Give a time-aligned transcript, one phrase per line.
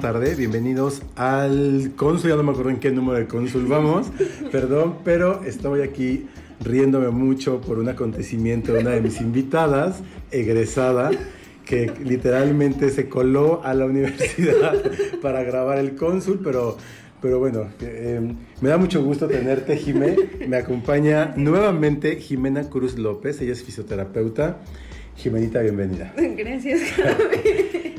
[0.00, 4.06] Tarde, bienvenidos al cónsul, ya no me acuerdo en qué número de cónsul vamos,
[4.52, 6.26] perdón, pero estoy aquí
[6.64, 11.10] riéndome mucho por un acontecimiento de una de mis invitadas, egresada,
[11.66, 14.72] que literalmente se coló a la universidad
[15.22, 16.78] para grabar el cónsul, pero,
[17.20, 18.20] pero bueno, eh,
[18.62, 20.16] me da mucho gusto tenerte, Jimé.
[20.48, 24.60] Me acompaña nuevamente Jimena Cruz López, ella es fisioterapeuta.
[25.16, 26.14] Jimenita, bienvenida.
[26.16, 26.80] Gracias,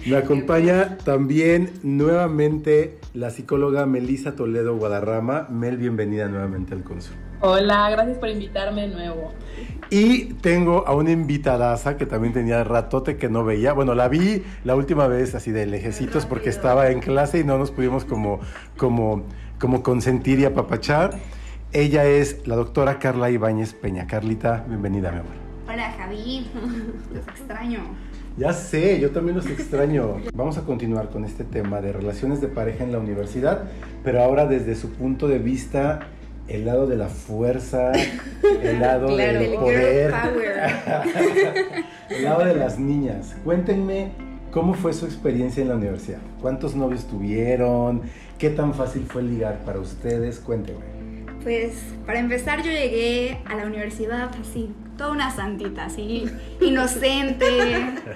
[0.06, 5.48] Me acompaña también nuevamente la psicóloga Melisa Toledo Guadarrama.
[5.52, 7.16] Mel, bienvenida nuevamente al Consul.
[7.42, 9.32] Hola, gracias por invitarme de nuevo.
[9.92, 13.74] Y tengo a una invitadaza que también tenía ratote que no veía.
[13.74, 17.60] Bueno, la vi la última vez así de lejecitos porque estaba en clase y no
[17.60, 18.40] nos pudimos como,
[18.78, 19.24] como,
[19.60, 21.20] como consentir y apapachar.
[21.74, 24.08] Ella es la doctora Carla Ibáñez Peña.
[24.08, 25.34] Carlita, bienvenida, mi amor.
[25.68, 26.50] Hola, Javi.
[27.14, 27.82] Los extraño.
[28.42, 30.16] Ya sé, yo también los extraño.
[30.34, 33.66] Vamos a continuar con este tema de relaciones de pareja en la universidad,
[34.04, 36.08] pero ahora desde su punto de vista,
[36.48, 40.12] el lado de la fuerza, el lado Claro, del el poder,
[42.10, 43.36] el lado de las niñas.
[43.44, 44.14] Cuéntenme
[44.50, 46.22] cómo fue su experiencia en la universidad.
[46.42, 48.02] ¿Cuántos novios tuvieron?
[48.40, 50.40] ¿Qué tan fácil fue ligar para ustedes?
[50.40, 51.01] Cuéntenme.
[51.44, 51.74] Pues
[52.06, 56.26] para empezar yo llegué a la universidad así, toda una santita, así,
[56.62, 57.46] inocente,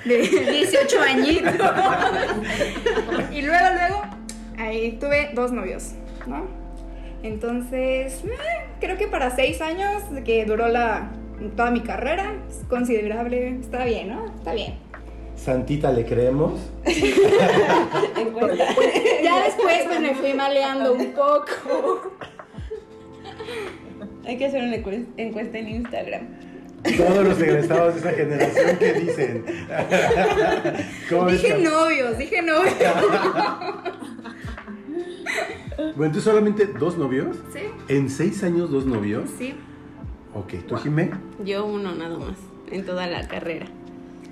[0.05, 1.53] de 18 añitos.
[3.31, 4.01] Y luego, luego,
[4.59, 5.93] ahí tuve dos novios,
[6.27, 6.45] ¿no?
[7.23, 11.09] Entonces, eh, creo que para seis años que duró la,
[11.57, 14.27] toda mi carrera, es considerable, está bien, ¿no?
[14.27, 14.75] Está bien.
[15.35, 16.59] Santita, ¿le creemos?
[19.23, 22.11] Ya después pues me fui maleando un poco.
[24.27, 26.27] Hay que hacer una encues- encuesta en Instagram.
[26.97, 29.45] Todos los egresados de esa generación, ¿qué dicen?
[31.09, 32.73] ¿Cómo ves, Dije novios, dije novios.
[35.95, 37.37] Bueno, ¿tú solamente dos novios?
[37.53, 39.29] Sí, ¿En seis años dos novios?
[39.37, 39.55] sí.
[40.33, 41.11] Ok, ¿tú, Jimé?
[41.45, 42.35] Yo uno nada más,
[42.69, 43.67] en toda la carrera.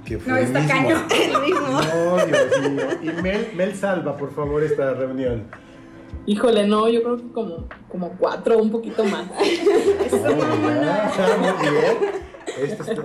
[0.06, 0.74] Que fue No, el está mismo.
[0.74, 1.04] cañón.
[1.12, 1.68] El mismo.
[1.82, 2.84] No, Dios mío.
[3.02, 5.44] Y Mel, Mel salva, por favor, esta reunión.
[6.26, 9.26] Híjole, no, yo creo que como, como cuatro, un poquito más.
[10.08, 11.98] Muy bien.
[12.62, 13.04] Esto está-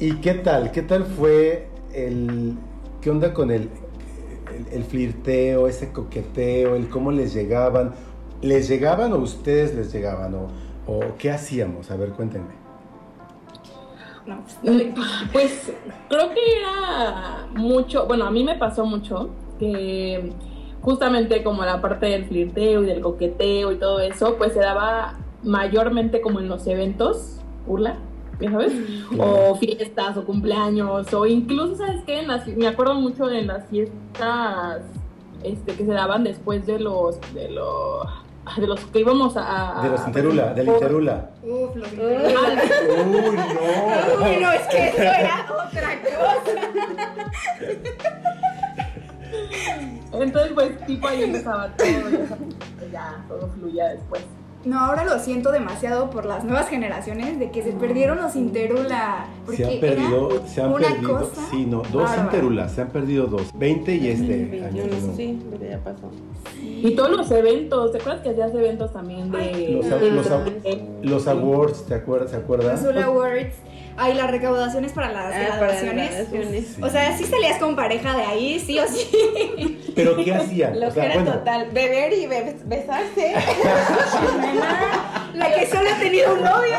[0.00, 0.70] ¿Y qué tal?
[0.72, 2.54] ¿Qué tal fue el...
[3.00, 3.68] ¿Qué onda con el,
[4.54, 7.94] el, el flirteo, ese coqueteo, el cómo les llegaban?
[8.40, 10.34] ¿Les llegaban o ustedes les llegaban?
[10.34, 10.48] ¿O,
[10.86, 11.90] o qué hacíamos?
[11.90, 12.56] A ver, cuéntenme.
[14.26, 14.92] No, pues,
[15.32, 15.72] Pues
[16.08, 20.32] creo que era mucho, bueno, a mí me pasó mucho que
[20.80, 25.18] justamente como la parte del flirteo y del coqueteo y todo eso, pues se daba
[25.42, 27.96] mayormente como en los eventos, burla,
[28.40, 28.72] ya sabes,
[29.18, 32.20] o fiestas o cumpleaños, o incluso, ¿sabes qué?
[32.20, 34.82] En las, me acuerdo mucho en las fiestas
[35.42, 38.06] este, que se daban después de los, de los,
[38.56, 39.80] de los que íbamos a...
[39.82, 41.30] De los Interula, del Interula.
[41.42, 42.40] Uf, los Uy, no.
[44.24, 46.52] Uy, no, es que eso era otra cosa.
[50.12, 54.22] Entonces, pues, tipo ahí empezaba todo, ya, sabes, ya todo fluía después.
[54.64, 59.26] No, ahora lo siento demasiado por las nuevas generaciones de que se perdieron los Interula.
[59.46, 62.10] Porque Se han perdido, era se han una perdido, cosa sí, no, dos.
[62.18, 64.82] Interulas, se han perdido dos, 20 y este año.
[65.06, 65.14] no.
[65.16, 66.10] Sí, pero ya pasó.
[66.60, 69.80] Y todos los eventos, ¿te acuerdas que hacías eventos también de...
[69.82, 72.30] Los, de- los, de- los awards, ¿te acuerdas?
[72.32, 72.82] ¿Se acuerdan?
[72.84, 73.54] Los Awards.
[74.00, 76.10] Ay, las recaudaciones para las Ah, para graduaciones.
[76.12, 76.66] graduaciones.
[76.76, 76.82] Sí.
[76.82, 79.92] O sea, sí salías con pareja de ahí, sí o sí.
[79.96, 80.78] ¿Pero qué hacían?
[80.78, 83.34] Lo O sea, que era bueno, total, beber y be- besarse.
[85.34, 86.78] La que solo ha tenido un novio.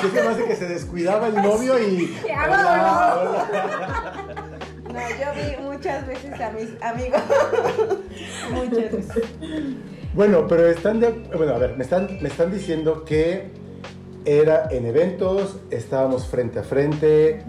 [0.00, 2.06] ¿Qué se me hace que se descuidaba el novio y...
[2.24, 2.54] ¿Qué hago?
[2.54, 4.14] Hola, hola.
[4.92, 7.20] No, yo vi muchas veces a mis amigos.
[8.50, 9.22] muchas veces.
[10.14, 11.10] Bueno, pero están de...
[11.36, 13.50] Bueno, a ver, me están, me están diciendo que
[14.24, 17.42] era en eventos, estábamos frente a frente,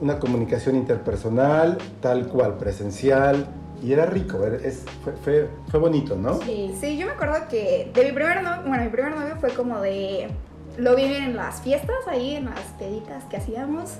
[0.00, 3.46] una comunicación interpersonal, tal cual, presencial,
[3.82, 6.40] y era rico, es, fue, fue, fue bonito, ¿no?
[6.42, 6.74] Sí.
[6.80, 9.80] Sí, yo me acuerdo que de mi primer novio, bueno, mi primer novio fue como
[9.80, 10.28] de,
[10.76, 13.98] lo vi en las fiestas, ahí en las peditas que hacíamos,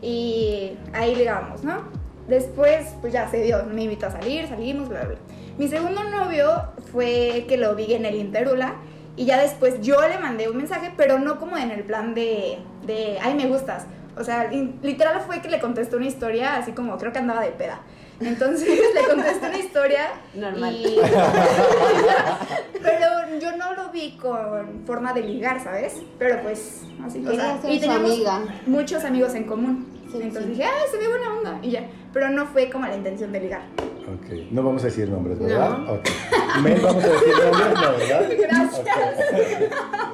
[0.00, 1.82] y ahí ligábamos, ¿no?
[2.28, 5.16] Después, pues ya se dio, me invitó a salir, salimos, bla, bla.
[5.58, 6.50] Mi segundo novio
[6.92, 8.76] fue que lo vi en el Interula
[9.18, 12.58] y ya después yo le mandé un mensaje, pero no como en el plan de,
[12.86, 13.84] de ay, me gustas.
[14.16, 17.40] O sea, in- literal fue que le contesté una historia, así como creo que andaba
[17.42, 17.80] de peda.
[18.20, 20.02] Entonces le contesté una historia.
[20.34, 20.74] Normal.
[20.74, 20.98] y-
[22.82, 25.96] pero yo no lo vi con forma de ligar, ¿sabes?
[26.18, 27.20] Pero pues, así.
[27.24, 28.40] O Quería sea, ser y teníamos amiga.
[28.66, 29.86] muchos amigos en común.
[30.10, 30.50] Sí, Entonces sí.
[30.50, 31.58] dije, ay, se ve buena onda.
[31.62, 31.86] Y ya.
[32.12, 33.62] Pero no fue como la intención de ligar.
[34.08, 35.78] Ok, no vamos a decir nombres, ¿verdad?
[35.78, 35.86] No.
[35.86, 38.28] Vamos a decir nombres, no, ¿verdad?
[38.38, 38.96] Gracias.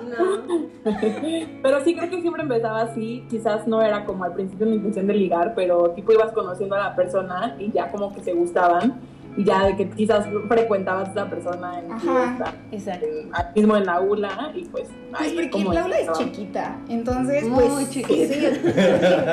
[0.08, 0.64] No.
[1.62, 5.06] Pero sí creo que siempre empezaba así, quizás no era como al principio una intención
[5.06, 9.00] de ligar, pero tipo ibas conociendo a la persona y ya como que se gustaban
[9.36, 12.00] y ya de que quizás frecuentabas a esa persona en Ajá.
[12.36, 13.06] fiesta, Exacto.
[13.06, 16.78] en- ahí mismo en la aula y pues Pues ahí porque como Paula es chiquita.
[16.88, 17.90] Entonces, Muy pues.
[17.90, 18.34] chiquita.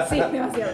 [0.10, 0.72] Sí, sí, demasiado.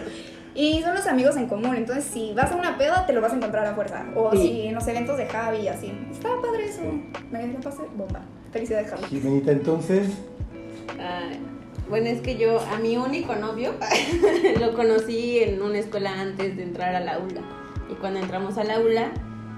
[0.54, 3.32] Y son los amigos en común, entonces si vas a una peda te lo vas
[3.32, 4.04] a encontrar a fuerza.
[4.16, 4.38] O Sí.
[4.38, 5.92] si en los eventos de Javi así.
[6.10, 6.80] Está padre eso.
[7.30, 8.22] Me la pasé bomba.
[8.50, 9.04] Felicidades, Javi.
[9.04, 10.08] Jimenita, entonces,
[10.98, 11.38] Ay,
[11.88, 13.72] bueno, es que yo a mi único novio
[14.60, 17.40] lo conocí en una escuela antes de entrar al aula.
[17.90, 19.10] Y cuando entramos al aula,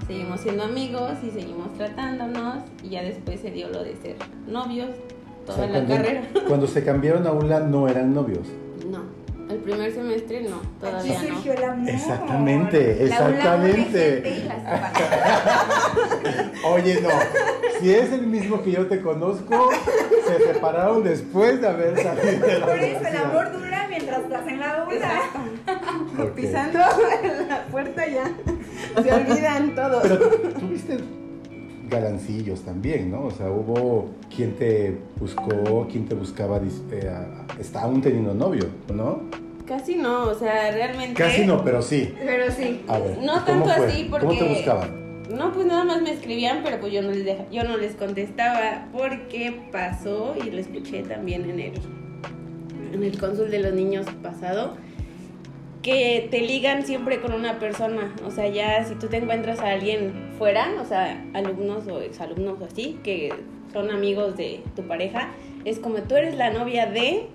[0.06, 2.65] seguimos siendo amigos y seguimos tratándonos.
[2.82, 4.17] Y ya después se dio lo de ser
[4.47, 6.23] novios o toda sea, la cuando, carrera.
[6.49, 8.47] cuando se cambiaron a ULA no eran novios.
[8.88, 9.03] No,
[9.53, 11.29] el primer semestre no, Aquí todavía no.
[11.29, 11.88] surgió el amor.
[11.91, 14.49] Exactamente, aula exactamente.
[16.65, 17.09] Oye, no,
[17.81, 19.71] si es el mismo que yo te conozco,
[20.26, 24.47] se separaron después de haber salido de la Por eso el amor dura mientras estás
[24.47, 24.94] en la aula.
[24.94, 25.38] Exacto.
[26.37, 26.79] Pisando
[27.49, 28.31] la puerta ya.
[29.03, 30.03] Se olvidan todos.
[30.03, 30.19] Pero
[30.55, 30.99] tuviste
[31.88, 33.25] galancillos también, ¿no?
[33.25, 36.61] O sea, hubo quien te buscó, quien te buscaba,
[36.93, 37.11] eh,
[37.59, 39.23] está aún teniendo novio, ¿no?
[39.67, 41.15] Casi no, o sea, realmente.
[41.15, 42.15] Casi no, pero sí.
[42.25, 42.83] Pero sí.
[42.88, 43.87] A ver, No ¿cómo tanto fue?
[43.87, 45.00] así, ¿Cómo te porque- buscaban?
[45.31, 47.94] No, pues nada más me escribían, pero pues yo no les deja- yo no les
[47.94, 51.73] contestaba porque pasó y lo escuché también en el
[52.93, 54.75] en el cónsul de los niños pasado
[55.82, 59.71] que te ligan siempre con una persona, o sea, ya si tú te encuentras a
[59.71, 63.32] alguien fuera, o sea, alumnos o exalumnos o así que
[63.73, 65.31] son amigos de tu pareja,
[65.65, 67.29] es como tú eres la novia de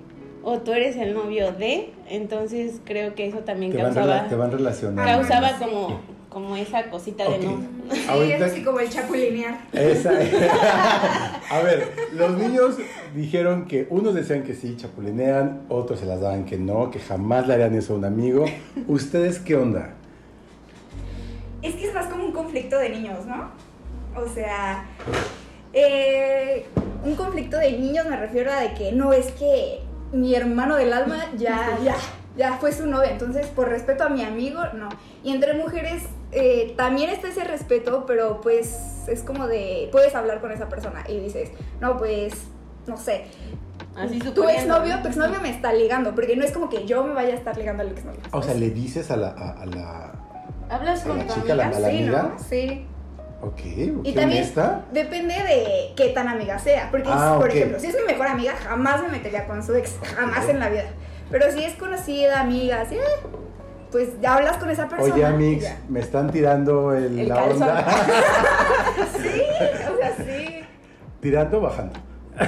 [0.45, 4.29] o tú eres el novio de, entonces creo que eso también Te van, causaba rela-
[4.29, 5.11] te van relacionando.
[5.11, 7.61] causaba como como esa cosita de no
[7.91, 9.57] Sí, Ahorita- es así como el chapulinear.
[9.71, 10.11] Esa-
[11.49, 12.75] a ver, los niños
[13.15, 17.47] dijeron que unos decían que sí, chapulinean, otros se las daban que no, que jamás
[17.47, 18.43] le harían eso a un amigo.
[18.87, 19.93] ¿Ustedes qué onda?
[21.61, 23.51] Es que es más como un conflicto de niños, ¿no?
[24.21, 24.85] O sea,
[25.73, 26.65] eh,
[27.05, 29.79] un conflicto de niños me refiero a de que no es que
[30.15, 31.95] mi hermano del alma ya, ya,
[32.37, 34.89] ya fue su novia, entonces por respeto a mi amigo, no.
[35.23, 40.41] Y entre mujeres eh, también está ese respeto, pero pues es como de, puedes hablar
[40.41, 42.33] con esa persona y dices, no, pues,
[42.87, 43.25] no sé,
[43.95, 45.01] así tu exnovio, ¿no?
[45.01, 47.57] tu exnovio me está ligando, porque no es como que yo me vaya a estar
[47.57, 48.19] ligando al exnovio.
[48.31, 49.29] O sea, le dices a la...
[49.29, 50.11] A, a la...
[50.69, 52.23] hablas a con la tu chica, a la- amiga a la sí, amiga?
[52.23, 52.39] ¿no?
[52.39, 52.87] Sí.
[53.45, 54.85] Ok, Y ¿qué también honesta?
[54.91, 56.89] depende de qué tan amiga sea.
[56.89, 59.95] Porque, Ah, por ejemplo, si es mi mejor amiga, jamás me metería con su ex.
[60.15, 60.85] Jamás en la vida.
[61.29, 63.01] Pero si es conocida, amiga, así, eh,
[63.91, 65.13] pues ya hablas con esa persona.
[65.13, 67.61] Oye, Amix, me están tirando el, El la calzón.
[67.63, 67.85] onda.
[69.21, 69.41] Sí,
[69.93, 70.63] o sea, sí.
[71.21, 71.99] ¿Tirando o bajando?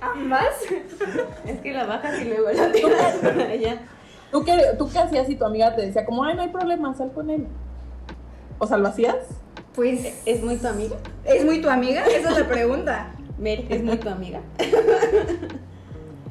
[0.00, 0.54] ¿Ambas?
[1.46, 3.78] es que la bajas y luego la tiras para allá
[4.34, 6.92] ¿Tú qué, ¿Tú qué hacías si tu amiga te decía como, ay, no hay problema,
[6.96, 7.46] sal con él?
[8.58, 9.14] O sea, ¿lo hacías?
[9.76, 12.04] Pues, es muy tu amiga ¿es muy tu amiga?
[12.04, 13.14] Esa es la pregunta.
[13.38, 14.40] Mer es muy tu amiga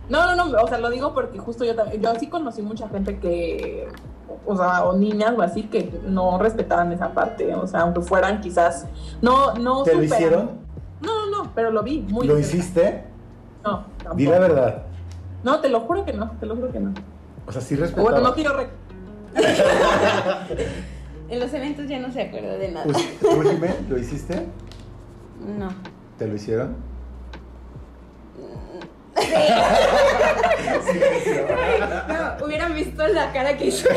[0.09, 2.89] No, no, no, o sea, lo digo porque justo yo también, yo sí conocí mucha
[2.89, 3.87] gente que,
[4.45, 8.41] o sea, o niñas o así que no respetaban esa parte, o sea, aunque fueran
[8.41, 8.85] quizás,
[9.21, 10.59] no, no ¿Te lo hicieron?
[10.99, 12.49] No, no, no, pero lo vi muy ¿Lo cerca.
[12.49, 13.03] hiciste?
[13.63, 14.15] No, tampoco.
[14.15, 14.83] Di la verdad.
[15.41, 16.93] No, te lo juro que no, te lo juro que no.
[17.45, 18.19] O sea, sí O Bueno, respetaba.
[18.21, 18.69] no quiero re-
[21.29, 24.45] en los eventos ya no se acuerda de nada Us- ¿Tú, Jimé, lo hiciste?
[25.57, 25.69] no
[26.17, 26.75] ¿Te lo hicieron?
[32.07, 33.87] No, hubieran visto la cara que hizo.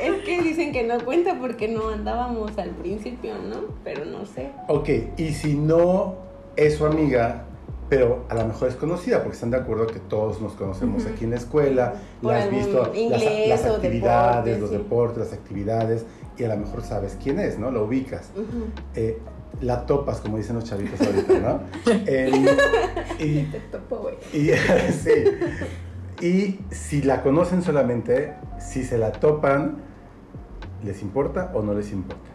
[0.00, 4.50] es que dicen que no cuenta porque no andábamos al principio no pero no sé
[4.68, 6.16] Ok, y si no
[6.56, 7.44] es su amiga,
[7.92, 11.24] pero a lo mejor es conocida, porque están de acuerdo que todos nos conocemos aquí
[11.24, 14.76] en la escuela, la has visto las, inglés las o actividades, los sí.
[14.78, 16.06] deportes, las actividades,
[16.38, 17.70] y a lo mejor sabes quién es, ¿no?
[17.70, 18.30] Lo ubicas.
[18.94, 19.18] Eh,
[19.60, 21.60] la topas, como dicen los chavitos ahorita, ¿no?
[22.06, 22.48] El-
[23.18, 24.14] y, Te topo, güey.
[24.32, 24.52] y,
[24.92, 26.26] sí.
[26.26, 29.82] Y si la conocen solamente, si se la topan,
[30.82, 32.31] ¿les importa o no les importa?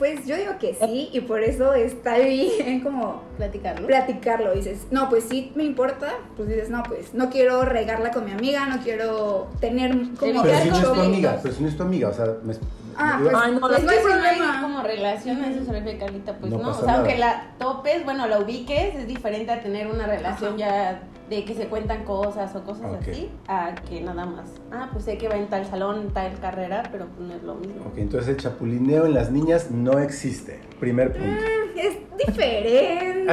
[0.00, 3.86] Pues yo digo que sí, y por eso está bien como Platicarlo.
[3.86, 4.54] platicarlo.
[4.54, 6.14] Dices, no, pues sí me importa.
[6.38, 10.42] Pues dices, no, pues no quiero regarla con mi amiga, no quiero tener como.
[10.42, 12.24] Pero si no es tu con amiga, pero si no es tu amiga, o sea,
[12.42, 12.54] me-
[13.02, 14.60] Ah, pues, Ay, no, pues no hay no hay problema.
[14.62, 16.98] como relación, a eso se refiere Carlita, pues No o sea, nada.
[16.98, 21.54] aunque la topes, bueno, la ubiques, es diferente a tener una relación ya de que
[21.54, 24.50] se cuentan cosas o cosas así, a que nada más.
[24.72, 27.54] Ah, pues sé que va en tal salón, tal carrera, pero pues no es lo
[27.54, 27.86] mismo.
[27.86, 30.60] Ok, entonces el chapulineo en las niñas no existe.
[30.80, 31.40] Primer punto.
[31.76, 33.32] Es diferente.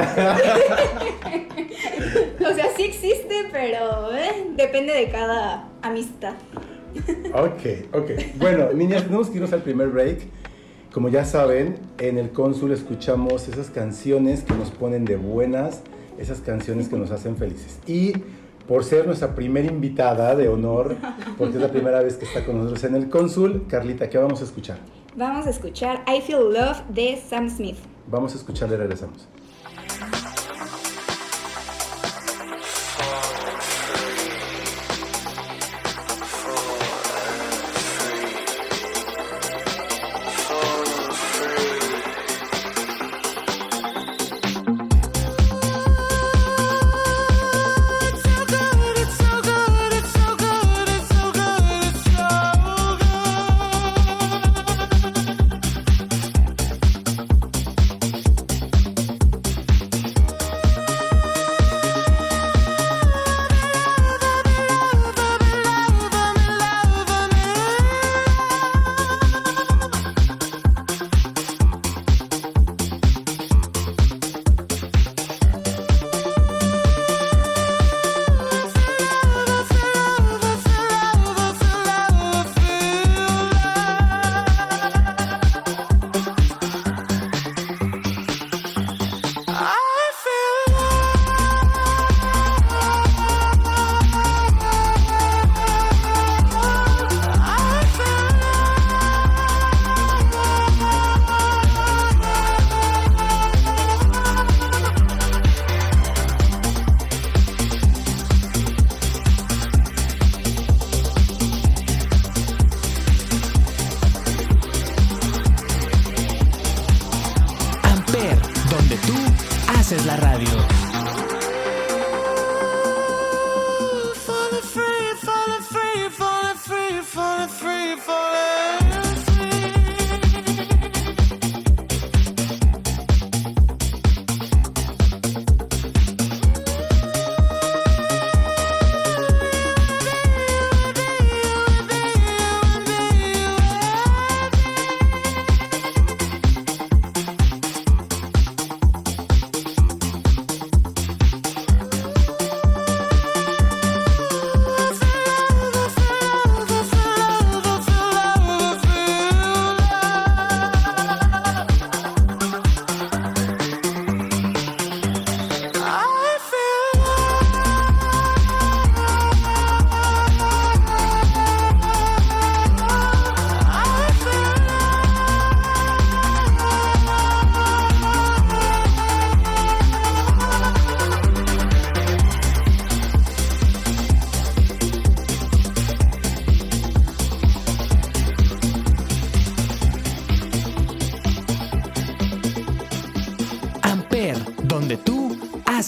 [2.40, 6.34] o sea, sí existe, pero eh, depende de cada amistad.
[7.34, 8.10] Ok, ok.
[8.38, 10.20] Bueno, niñas, tenemos que irnos al primer break.
[10.92, 15.82] Como ya saben, en el cónsul escuchamos esas canciones que nos ponen de buenas,
[16.18, 17.78] esas canciones que nos hacen felices.
[17.86, 18.14] Y
[18.66, 20.96] por ser nuestra primera invitada de honor,
[21.38, 24.40] porque es la primera vez que está con nosotros en el cónsul, Carlita, ¿qué vamos
[24.40, 24.78] a escuchar?
[25.16, 27.76] Vamos a escuchar I Feel Love de Sam Smith.
[28.10, 29.28] Vamos a escucharle y regresamos.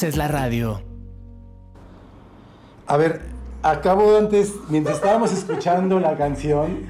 [0.01, 0.81] Haces la radio.
[2.87, 3.21] A ver,
[3.63, 6.85] acabo antes, mientras estábamos escuchando la canción,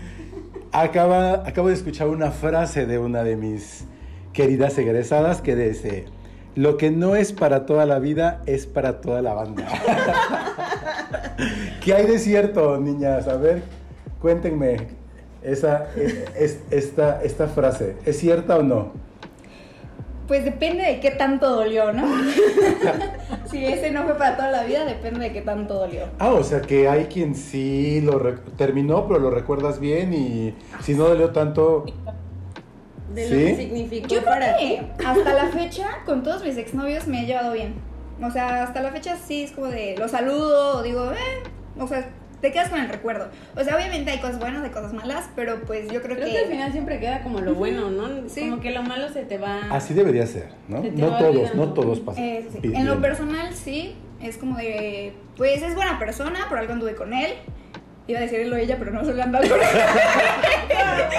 [0.70, 3.84] acaba, acabo de escuchar una frase de una de mis
[4.32, 6.04] queridas egresadas que dice,
[6.54, 9.66] lo que no es para toda la vida es para toda la banda.
[11.84, 13.26] ¿Qué hay de cierto, niñas?
[13.26, 13.64] A ver,
[14.22, 14.86] cuéntenme
[15.42, 17.96] esa, es- es- esta, esta frase.
[18.06, 19.09] ¿Es cierta o no?
[20.30, 22.04] Pues depende de qué tanto dolió, ¿no?
[23.50, 26.04] si ese no fue para toda la vida, depende de qué tanto dolió.
[26.20, 30.54] Ah, o sea que hay quien sí lo re- terminó, pero lo recuerdas bien y
[30.82, 31.84] si no dolió tanto...
[33.12, 33.30] De ¿Sí?
[33.34, 34.78] lo que significó Yo creo para ti.
[34.98, 37.74] que hasta la fecha, con todos mis exnovios me he llevado bien.
[38.22, 41.42] O sea, hasta la fecha sí es como de los saludo, o digo, eh,
[41.76, 42.08] o sea,
[42.40, 43.28] te quedas con el recuerdo.
[43.56, 46.32] O sea, obviamente hay cosas buenas, hay cosas malas, pero pues yo creo, Creo que...
[46.32, 48.28] que al final siempre queda como lo bueno, ¿no?
[48.28, 48.48] Sí.
[48.48, 49.60] Como que lo malo se te va.
[49.70, 50.82] Así debería ser, ¿no?
[50.82, 51.66] Se No todos, olvidando.
[51.66, 52.24] no todos pasan.
[52.24, 52.72] Eh, sí.
[52.74, 57.12] En lo personal sí, Es como de, pues es buena persona, por algo anduve con
[57.14, 57.32] él.
[58.06, 59.66] Iba a decirlo ella, pero no se lo han dado con él.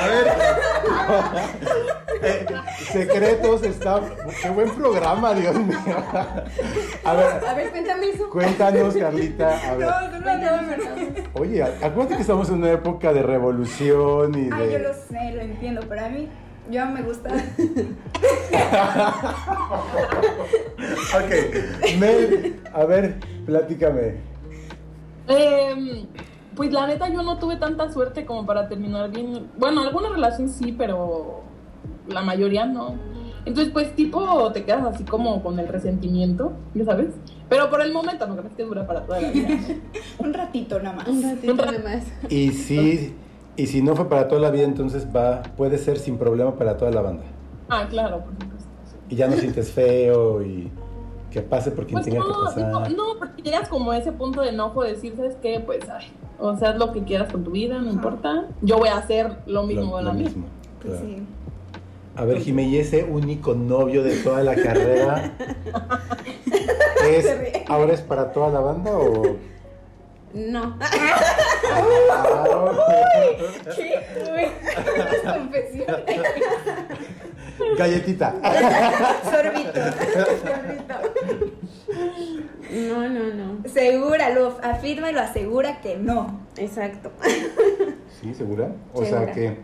[0.02, 0.28] A ver.
[2.22, 2.46] Eh,
[2.92, 4.00] secretos está.
[4.42, 5.78] Qué buen programa, Dios mío.
[7.04, 8.30] A ver, A ver, cuéntame eso.
[8.30, 9.72] cuéntanos, Carlita.
[9.72, 9.88] A ver.
[9.90, 10.32] No, no
[10.96, 11.24] él.
[11.34, 14.94] Oye, acuérdate que estamos en una época de revolución y Ay, yo lo de.
[14.94, 16.28] sé, lo entiendo, pero a mí,
[16.70, 17.30] yo me gusta.
[21.16, 24.16] Ok, Mel, a ver, platícame.
[25.28, 26.08] Em,
[26.56, 29.50] pues la neta yo no tuve tanta suerte como para terminar bien.
[29.58, 31.42] Bueno, alguna relación sí, pero
[32.08, 32.96] la mayoría no.
[33.46, 37.08] Entonces, pues tipo, te quedas así como con el resentimiento, ya sabes.
[37.50, 39.48] Pero por el momento no crees que dura para toda la vida.
[40.20, 41.08] Un ratito nada más.
[41.08, 42.04] Un ratito nada más.
[42.30, 43.16] Y si,
[43.58, 46.78] y si no fue para toda la vida, entonces va, puede ser sin problema para
[46.78, 47.24] toda la banda.
[47.70, 48.70] Ah, claro, por supuesto.
[48.86, 48.98] sí.
[49.10, 50.70] Y ya no sientes feo y
[51.32, 52.70] que pase por quien Pues tenga que no, pasar.
[52.72, 55.60] no, no, porque llegas como a ese punto de enojo de decir, ¿sabes qué?
[55.66, 56.06] Pues, ay,
[56.40, 58.48] o sea, haz lo que quieras con tu vida, no importa.
[58.62, 60.28] Yo voy a hacer lo mismo Lo- con lo la mía.
[60.28, 60.46] mismo,
[60.86, 61.24] Pues sí.
[62.16, 65.32] A ver, Jimé, y ese único novio de toda la carrera,
[67.10, 67.26] ¿es.
[67.68, 69.38] ¿ahora es para toda la banda o...?
[70.34, 70.78] No.
[77.78, 78.34] Galletita.
[79.24, 79.82] Sorbito.
[80.54, 80.96] Sorbito.
[82.72, 83.70] No, no, no.
[83.70, 86.40] Segura, lo afirma y lo asegura que no.
[86.58, 87.12] Exacto.
[88.22, 88.72] ¿Sí, segura?
[88.94, 89.26] O Segura.
[89.26, 89.58] sea que,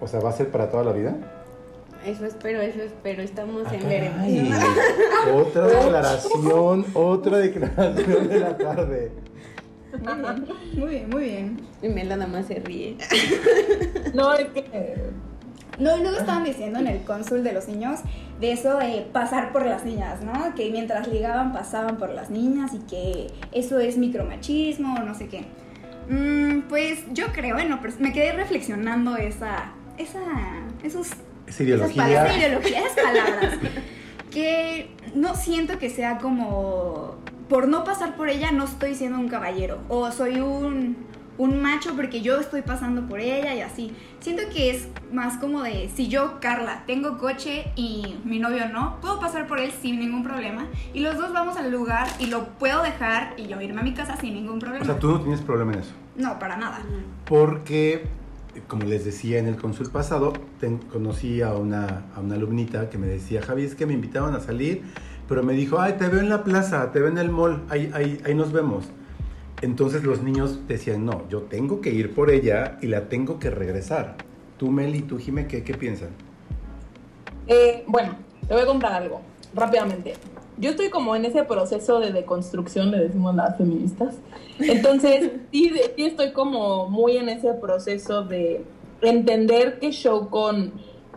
[0.00, 1.14] o sea, ¿va a ser para toda la vida?
[2.04, 3.22] Eso espero, eso espero.
[3.22, 4.26] Estamos Ah, en veremos.
[5.32, 9.12] Otra declaración, otra declaración de la tarde.
[10.02, 10.44] Muy bien,
[10.76, 11.60] muy bien, muy bien.
[11.82, 12.96] Y Mel nada más se ríe.
[14.14, 14.64] No, es que
[15.78, 18.00] No, y luego estaban diciendo en el cónsul de los niños
[18.40, 20.54] de eso de pasar por las niñas, ¿no?
[20.54, 25.28] Que mientras ligaban pasaban por las niñas y que eso es micromachismo o no sé
[25.28, 25.44] qué.
[26.08, 30.20] Mm, pues yo creo, bueno, pues me quedé reflexionando esa, esa,
[30.82, 31.08] esos,
[31.46, 32.02] Es esas ideología.
[32.04, 33.58] palabras, ideología, esas palabras,
[34.30, 37.16] que no siento que sea como,
[37.48, 40.96] por no pasar por ella no estoy siendo un caballero o soy un,
[41.38, 43.94] un macho porque yo estoy pasando por ella y así.
[44.20, 49.00] Siento que es más como de, si yo, Carla, tengo coche y mi novio no,
[49.00, 52.46] puedo pasar por él sin ningún problema y los dos vamos al lugar y lo
[52.58, 54.82] puedo dejar y yo irme a mi casa sin ningún problema.
[54.82, 55.92] O sea, tú no tienes problema en eso.
[56.16, 56.80] No, para nada.
[57.24, 58.06] Porque,
[58.68, 60.32] como les decía en el consul pasado,
[60.92, 64.40] conocí a una, a una alumnita que me decía, Javi, es que me invitaban a
[64.40, 64.82] salir,
[65.28, 67.90] pero me dijo, ay, te veo en la plaza, te veo en el mall, ahí,
[67.94, 68.86] ahí, ahí nos vemos.
[69.62, 73.50] Entonces los niños decían, no, yo tengo que ir por ella y la tengo que
[73.50, 74.16] regresar.
[74.58, 76.10] Tú, Mel, y tú, Jime, ¿qué, qué piensan?
[77.46, 79.20] Eh, bueno, te voy a contar algo
[79.54, 80.14] rápidamente.
[80.56, 84.16] Yo estoy como en ese proceso de deconstrucción, le decimos las feministas.
[84.58, 88.64] Entonces, sí, sí estoy como muy en ese proceso de
[89.02, 90.72] entender qué show con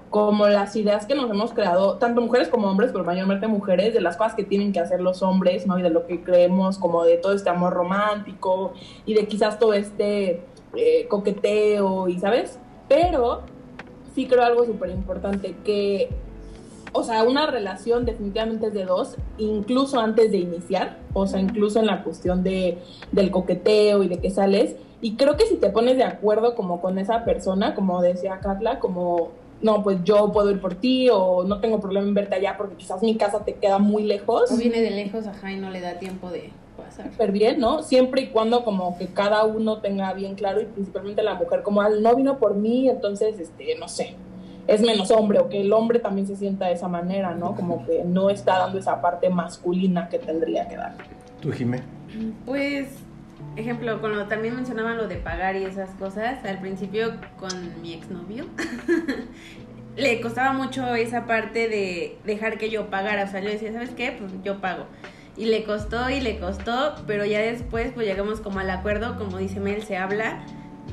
[0.09, 4.01] como las ideas que nos hemos creado, tanto mujeres como hombres, pero mayormente mujeres, de
[4.01, 5.77] las cosas que tienen que hacer los hombres, ¿no?
[5.77, 8.73] Y de lo que creemos, como de todo este amor romántico
[9.05, 10.41] y de quizás todo este
[10.75, 12.57] eh, coqueteo y, ¿sabes?
[12.87, 13.41] Pero
[14.15, 16.09] sí creo algo súper importante, que,
[16.93, 21.79] o sea, una relación definitivamente es de dos, incluso antes de iniciar, o sea, incluso
[21.79, 22.79] en la cuestión de,
[23.11, 24.75] del coqueteo y de que sales.
[25.01, 28.79] Y creo que si te pones de acuerdo como con esa persona, como decía Carla,
[28.79, 32.55] como, no, pues yo puedo ir por ti o no tengo problema en verte allá
[32.57, 35.69] porque quizás mi casa te queda muy lejos O viene de lejos, ajá, y no
[35.69, 37.11] le da tiempo de pasar.
[37.11, 37.83] súper bien, ¿no?
[37.83, 41.81] Siempre y cuando como que cada uno tenga bien claro y principalmente la mujer como
[41.81, 44.15] al no vino por mí, entonces, este, no sé,
[44.67, 47.55] es menos hombre o que el hombre también se sienta de esa manera, ¿no?
[47.55, 50.95] Como que no está dando esa parte masculina que tendría que dar.
[51.41, 51.81] Tú, Jime.
[52.45, 52.89] Pues,
[53.55, 58.45] ejemplo, cuando también mencionaban lo de pagar y esas cosas, al principio con mi exnovio,
[59.95, 63.23] le costaba mucho esa parte de dejar que yo pagara.
[63.23, 64.15] O sea, yo decía, ¿sabes qué?
[64.19, 64.85] Pues yo pago.
[65.37, 69.37] Y le costó y le costó, pero ya después pues llegamos como al acuerdo, como
[69.37, 70.43] dice Mel, se habla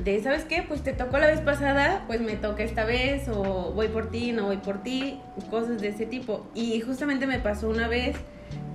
[0.03, 0.63] de, ¿sabes qué?
[0.67, 4.31] Pues te tocó la vez pasada, pues me toca esta vez, o voy por ti,
[4.31, 6.47] no voy por ti, cosas de ese tipo.
[6.53, 8.15] Y justamente me pasó una vez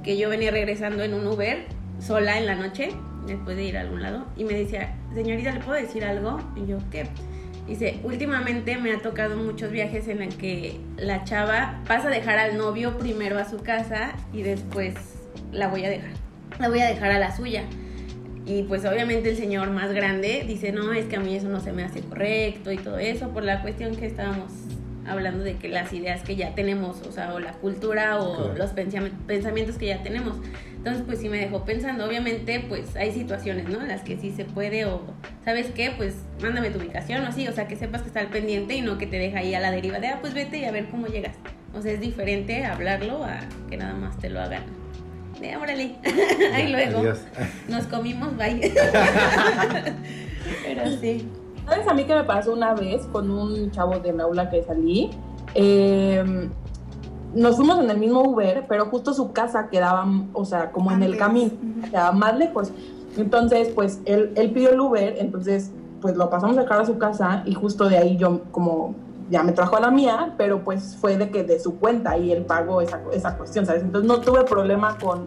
[0.03, 1.65] que yo venía regresando en un Uber
[2.01, 2.91] sola en la noche,
[3.27, 6.39] después de ir a algún lado, y me decía, señorita, ¿le puedo decir algo?
[6.57, 7.07] Y yo, ¿qué?
[7.67, 12.39] Dice, últimamente me ha tocado muchos viajes en los que la chava pasa a dejar
[12.39, 14.95] al novio primero a su casa y después
[15.53, 16.11] la voy a dejar.
[16.59, 17.63] La voy a dejar a la suya.
[18.51, 21.61] Y pues obviamente el señor más grande dice, no, es que a mí eso no
[21.61, 24.51] se me hace correcto y todo eso por la cuestión que estábamos
[25.07, 28.55] hablando de que las ideas que ya tenemos, o sea, o la cultura o Claro.
[28.57, 28.71] los
[29.27, 30.37] pensamientos que ya tenemos.
[30.77, 32.05] Entonces, pues sí me dejó pensando.
[32.07, 33.81] Obviamente, pues hay situaciones, ¿no?
[33.83, 35.03] En las que sí se puede o,
[35.45, 35.93] ¿sabes qué?
[35.97, 38.81] Pues mándame tu ubicación o así, o sea, que sepas que está al pendiente y
[38.81, 40.89] no que te deja ahí a la deriva de, ah, pues vete y a ver
[40.89, 41.37] cómo llegas.
[41.73, 44.80] O sea, es diferente hablarlo a que nada más te lo hagan.
[45.41, 45.97] De, órale,
[46.55, 46.99] ahí luego.
[46.99, 47.21] Adiós.
[47.69, 48.61] Nos comimos, bye.
[50.65, 51.29] Pero sí.
[51.67, 55.11] ¿Sabes a mí que me pasó una vez con un chavo del aula que salí?
[55.55, 56.49] Eh,
[57.35, 61.03] nos fuimos en el mismo Uber, pero justo su casa quedaba, o sea, como en
[61.03, 61.53] el camino,
[61.89, 62.73] quedaba más lejos.
[63.17, 66.99] Entonces, pues él, él pidió el Uber, entonces, pues lo pasamos a dejar a su
[66.99, 68.95] casa y justo de ahí yo, como
[69.31, 72.33] ya me trajo a la mía, pero pues fue de que de su cuenta y
[72.33, 73.83] él pagó esa, esa cuestión, ¿sabes?
[73.83, 75.27] Entonces no tuve problema con,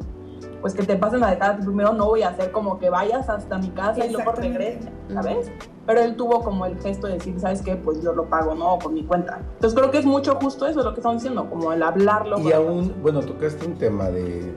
[0.62, 2.90] pues que te pasen a dejar a ti primero, no voy a hacer como que
[2.90, 5.52] vayas hasta mi casa y luego regreses, ¿sabes?
[5.86, 7.76] Pero él tuvo como el gesto de decir, ¿sabes qué?
[7.76, 8.78] Pues yo lo pago, ¿no?
[8.80, 9.40] Por mi cuenta.
[9.56, 12.40] Entonces creo que es mucho justo eso lo que están diciendo, como el hablarlo.
[12.40, 14.54] Y con- aún, bueno, tocaste un tema de,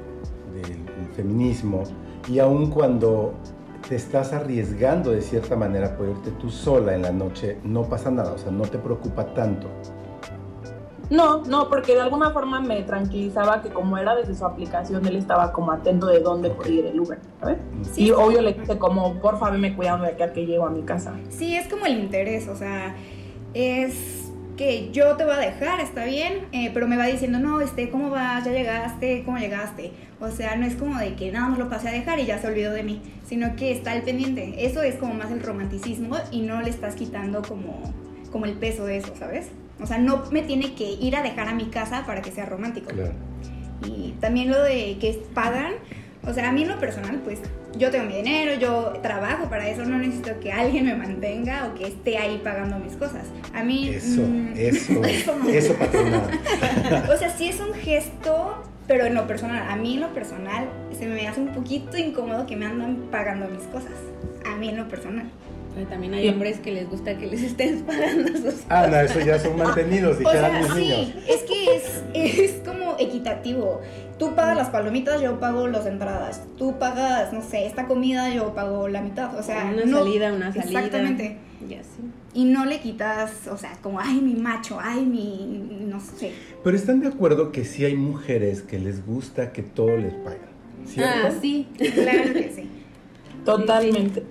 [0.52, 1.82] del feminismo
[2.28, 3.32] y aún cuando
[3.88, 8.10] te estás arriesgando de cierta manera por irte tú sola en la noche, no pasa
[8.10, 9.68] nada, o sea, no te preocupa tanto.
[11.08, 15.14] No, no, porque de alguna forma me tranquilizaba que como era desde su aplicación, él
[15.14, 17.58] estaba como atento de dónde podía ir el Uber, ¿sabes?
[17.92, 18.06] Sí.
[18.06, 20.70] Y obvio le dije como, por favor, me cuidado de aquí a que llego a
[20.70, 21.14] mi casa.
[21.28, 22.96] Sí, es como el interés, o sea,
[23.54, 27.60] es que yo te voy a dejar, está bien, eh, pero me va diciendo, no,
[27.60, 28.44] este, ¿cómo vas?
[28.44, 29.22] ¿Ya llegaste?
[29.24, 29.92] ¿Cómo llegaste?
[30.18, 32.38] O sea, no es como de que nada más lo pasé a dejar y ya
[32.38, 34.66] se olvidó de mí, sino que está al pendiente.
[34.66, 37.92] Eso es como más el romanticismo y no le estás quitando como,
[38.32, 39.48] como el peso de eso, ¿sabes?
[39.80, 42.46] O sea, no me tiene que ir a dejar a mi casa para que sea
[42.46, 42.88] romántico.
[42.88, 43.12] Claro.
[43.84, 45.74] Y también lo de que pagan,
[46.24, 47.40] o sea, a mí en lo personal, pues
[47.76, 51.74] yo tengo mi dinero, yo trabajo para eso, no necesito que alguien me mantenga o
[51.74, 53.26] que esté ahí pagando mis cosas.
[53.52, 53.90] A mí...
[53.90, 56.22] Eso, mm, eso, eso eso patrona.
[57.12, 60.68] O sea, sí es un gesto, pero en lo personal, a mí en lo personal,
[60.96, 63.92] se me hace un poquito incómodo que me andan pagando mis cosas.
[64.46, 65.26] A mí en lo personal.
[65.74, 69.20] Pero también hay hombres que les gusta que les estés pagando sus Ah, no, eso
[69.20, 70.96] ya son mantenidos, O dijeran sea, mis niños.
[70.98, 73.82] sí, es que es, es como equitativo.
[74.18, 76.42] Tú pagas las palomitas, yo pago las entradas.
[76.56, 79.38] Tú pagas, no sé, esta comida, yo pago la mitad.
[79.38, 80.80] O sea, una no- salida, una salida.
[80.80, 81.38] Exactamente.
[81.68, 82.00] Y así.
[82.32, 86.32] Y no le quitas, o sea, como, ay, mi macho, ay, mi, no sé.
[86.64, 90.56] Pero están de acuerdo que sí hay mujeres que les gusta que todo les paguen.
[90.86, 91.28] ¿cierto?
[91.28, 91.68] Ah, sí.
[91.76, 92.70] Claro que sí.
[93.44, 94.22] Totalmente.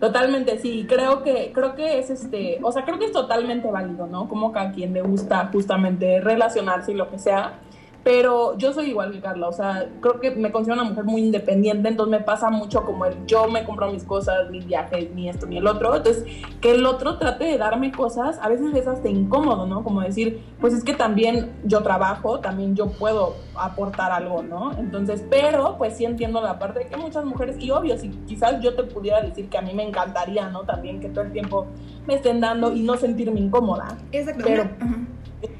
[0.00, 4.06] Totalmente, sí, creo que, creo que es este, o sea, creo que es totalmente válido,
[4.06, 4.28] ¿no?
[4.28, 7.60] Como que a quien le gusta justamente relacionarse y lo que sea.
[8.04, 11.22] Pero yo soy igual que Carla, o sea, creo que me considero una mujer muy
[11.22, 15.30] independiente, entonces me pasa mucho como el yo me compro mis cosas, mis viajes, ni
[15.30, 15.96] esto ni el otro.
[15.96, 16.24] Entonces,
[16.60, 19.82] que el otro trate de darme cosas, a veces es hasta incómodo, ¿no?
[19.82, 24.72] Como decir, pues es que también yo trabajo, también yo puedo aportar algo, ¿no?
[24.78, 28.60] Entonces, pero pues sí entiendo la parte de que muchas mujeres, y obvio, si quizás
[28.60, 30.64] yo te pudiera decir que a mí me encantaría, ¿no?
[30.64, 31.66] También que todo el tiempo
[32.06, 34.44] me estén dando y no sentirme incómoda, Exacto.
[34.44, 34.68] Pero-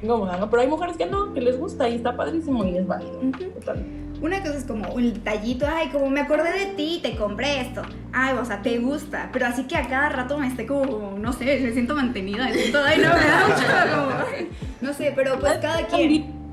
[0.03, 0.51] ¿no?
[0.51, 3.20] Pero hay mujeres que no, que les gusta y está padrísimo y es válido.
[3.55, 3.85] Total.
[4.20, 7.83] Una cosa es como un detallito, ay, como me acordé de ti, te compré esto.
[8.12, 9.29] Ay, o sea, te gusta.
[9.33, 12.55] Pero así que a cada rato me esté como, no sé, me siento mantenida, me
[12.55, 13.66] siento, ay, no, me da mucho
[13.97, 14.49] como,
[14.81, 16.44] no sé, pero pues cada quien.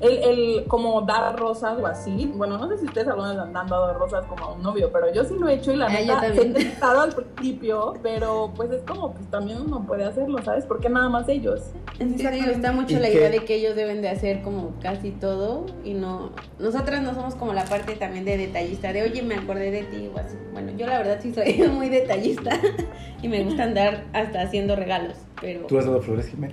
[0.00, 3.52] El, el como dar rosas o así, bueno, no sé si ustedes alguna vez han
[3.52, 5.90] dado rosas como a un novio, pero yo sí lo he hecho y la Ah,
[5.90, 10.66] neta he intentado al principio, pero pues es como pues también uno puede hacerlo, ¿sabes?
[10.66, 11.62] Porque nada más ellos.
[11.98, 13.14] Que te digo, está mucho ¿Y la qué?
[13.14, 16.30] idea de que ellos deben de hacer como casi todo y no...
[16.60, 20.08] Nosotras no somos como la parte también de detallista, de oye, me acordé de ti
[20.14, 20.36] o así.
[20.52, 22.50] Bueno, yo la verdad sí soy muy detallista
[23.22, 26.50] y me gusta andar hasta haciendo regalos, pero ¿Tú has dado flores, Jimé?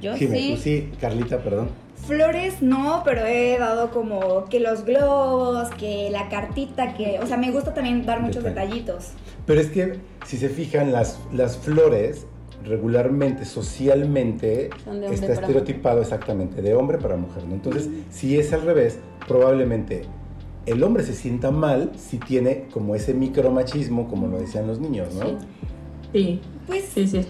[0.00, 0.54] yo Jimé, sí...
[0.56, 1.68] tú sí, Carlita, perdón.
[2.06, 7.36] Flores no, pero he dado como que los globos, que la cartita, que, o sea,
[7.36, 8.66] me gusta también dar muchos Detalle.
[8.74, 9.10] detallitos.
[9.46, 12.26] Pero es que si se fijan, las, las flores
[12.64, 17.44] regularmente, socialmente, Son de hombre está estereotipado exactamente de hombre para mujer.
[17.44, 17.54] ¿no?
[17.54, 20.02] Entonces, si es al revés, probablemente
[20.66, 25.14] el hombre se sienta mal si tiene como ese micromachismo, como lo decían los niños,
[25.14, 25.26] ¿no?
[25.30, 25.36] Sí.
[26.12, 27.26] Sí, Pues, sí, sí.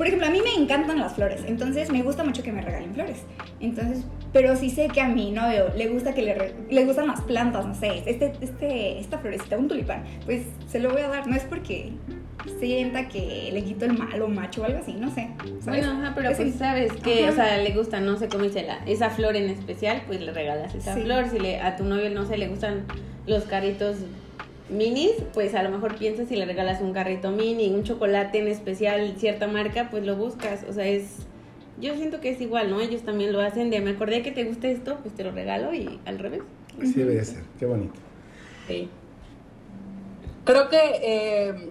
[0.00, 2.94] Por ejemplo, a mí me encantan las flores, entonces me gusta mucho que me regalen
[2.94, 3.18] flores.
[3.60, 7.20] Entonces, pero sí sé que a mi novio le gusta que le, le gustan las
[7.20, 11.26] plantas, no sé, este, este, esta florecita, un tulipán, pues se lo voy a dar,
[11.26, 11.92] no es porque
[12.58, 15.28] sienta que le quito el malo macho o algo así, no sé.
[15.62, 15.84] ¿sabes?
[15.84, 17.32] Bueno, ajá, pero Es pues sabes que, Ajá.
[17.32, 20.32] o sea, le gusta, no sé cómo dice la, esa flor en especial, pues le
[20.32, 21.02] regalas esa Sí.
[21.02, 21.28] flor.
[21.28, 22.86] Si le, a tu novio, no sé, le gustan
[23.26, 23.96] los carritos
[24.70, 28.48] minis, pues a lo mejor piensas si le regalas un carrito mini, un chocolate en
[28.48, 30.64] especial, cierta marca, pues lo buscas.
[30.68, 31.26] O sea, es
[31.80, 32.80] yo siento que es igual, ¿no?
[32.80, 35.74] Ellos también lo hacen de me acordé que te gusta esto, pues te lo regalo
[35.74, 36.42] y al revés.
[36.80, 37.42] Así debe de ser.
[37.58, 37.94] Qué bonito.
[38.68, 38.88] Sí.
[40.44, 41.70] Creo que, eh,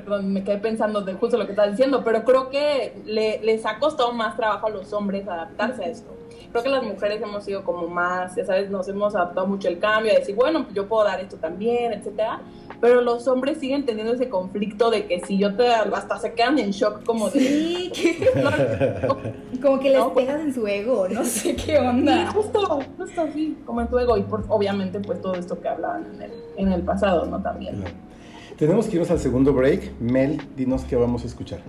[0.00, 3.64] perdón, me quedé pensando de justo lo que estás diciendo, pero creo que le- les
[3.66, 6.12] ha costado más trabajo a los hombres adaptarse a esto.
[6.52, 9.78] Creo que las mujeres hemos sido como más, ya sabes, nos hemos adaptado mucho el
[9.78, 12.40] cambio, a decir, bueno, pues yo puedo dar esto también, etcétera.
[12.80, 16.58] Pero los hombres siguen teniendo ese conflicto de que si yo te hasta se quedan
[16.58, 18.30] en shock como de Sí, que-
[19.62, 22.26] como que les No, pues- pegas en su ego, no sé qué Sí, onda.
[22.32, 24.16] justo, justo así, como en tu ego.
[24.16, 27.40] Y por- obviamente, pues todo esto que hablaban en el, en el pasado, ¿no?
[27.42, 27.76] También.
[27.76, 27.94] Claro.
[28.56, 30.00] Tenemos que irnos al segundo break.
[30.00, 31.60] Mel, dinos qué vamos a escuchar.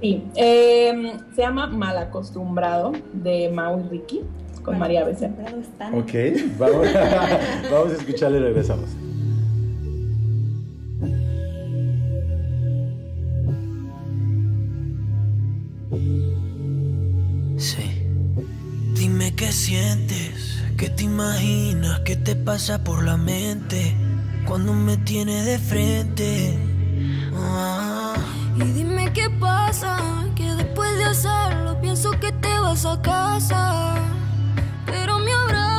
[0.00, 4.20] Sí, eh, se llama Malacostumbrado de Mau y Ricky
[4.62, 5.48] con María Becerra.
[5.48, 5.94] Acostumbrado están.
[5.94, 6.86] Ok, vamos,
[7.70, 8.90] vamos a escucharle y regresamos.
[17.56, 18.02] Sí.
[18.94, 24.05] Dime qué sientes, qué te imaginas, qué te pasa por la mente
[24.46, 26.58] cuando me tienes de frente.
[28.56, 29.98] Y dime qué pasa,
[30.34, 33.96] que después de hacerlo pienso que te vas a casa.
[34.86, 35.75] Pero me abraza.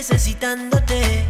[0.00, 1.26] Necesitándote.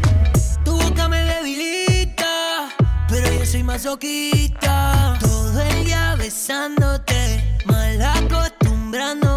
[0.65, 2.69] Tu boca me debilita,
[3.09, 5.19] pero yo soy masoquista.
[5.19, 9.30] Todo el día besándote, mal acostumbrándome.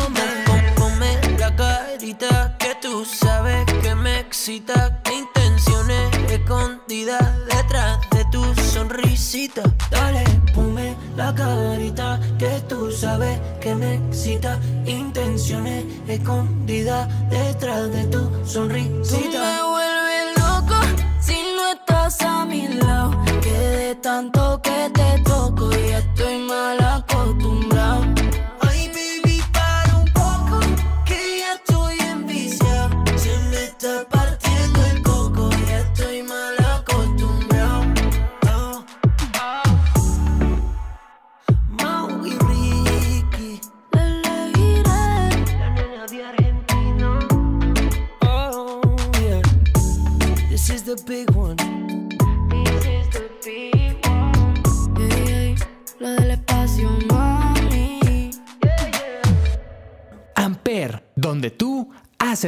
[13.13, 14.59] Tú sabes que me excita.
[14.85, 19.65] Intenciones escondidas detrás de tu Tú me sonrisita.
[19.65, 20.75] vuelves loco
[21.21, 23.11] si no estás a mi lado.
[23.41, 26.12] Que de tanto que te toco, ya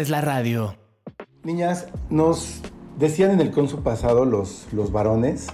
[0.05, 0.75] haces la radio.
[1.43, 2.61] Niñas, nos
[2.97, 5.47] decían en el consu pasado los, los varones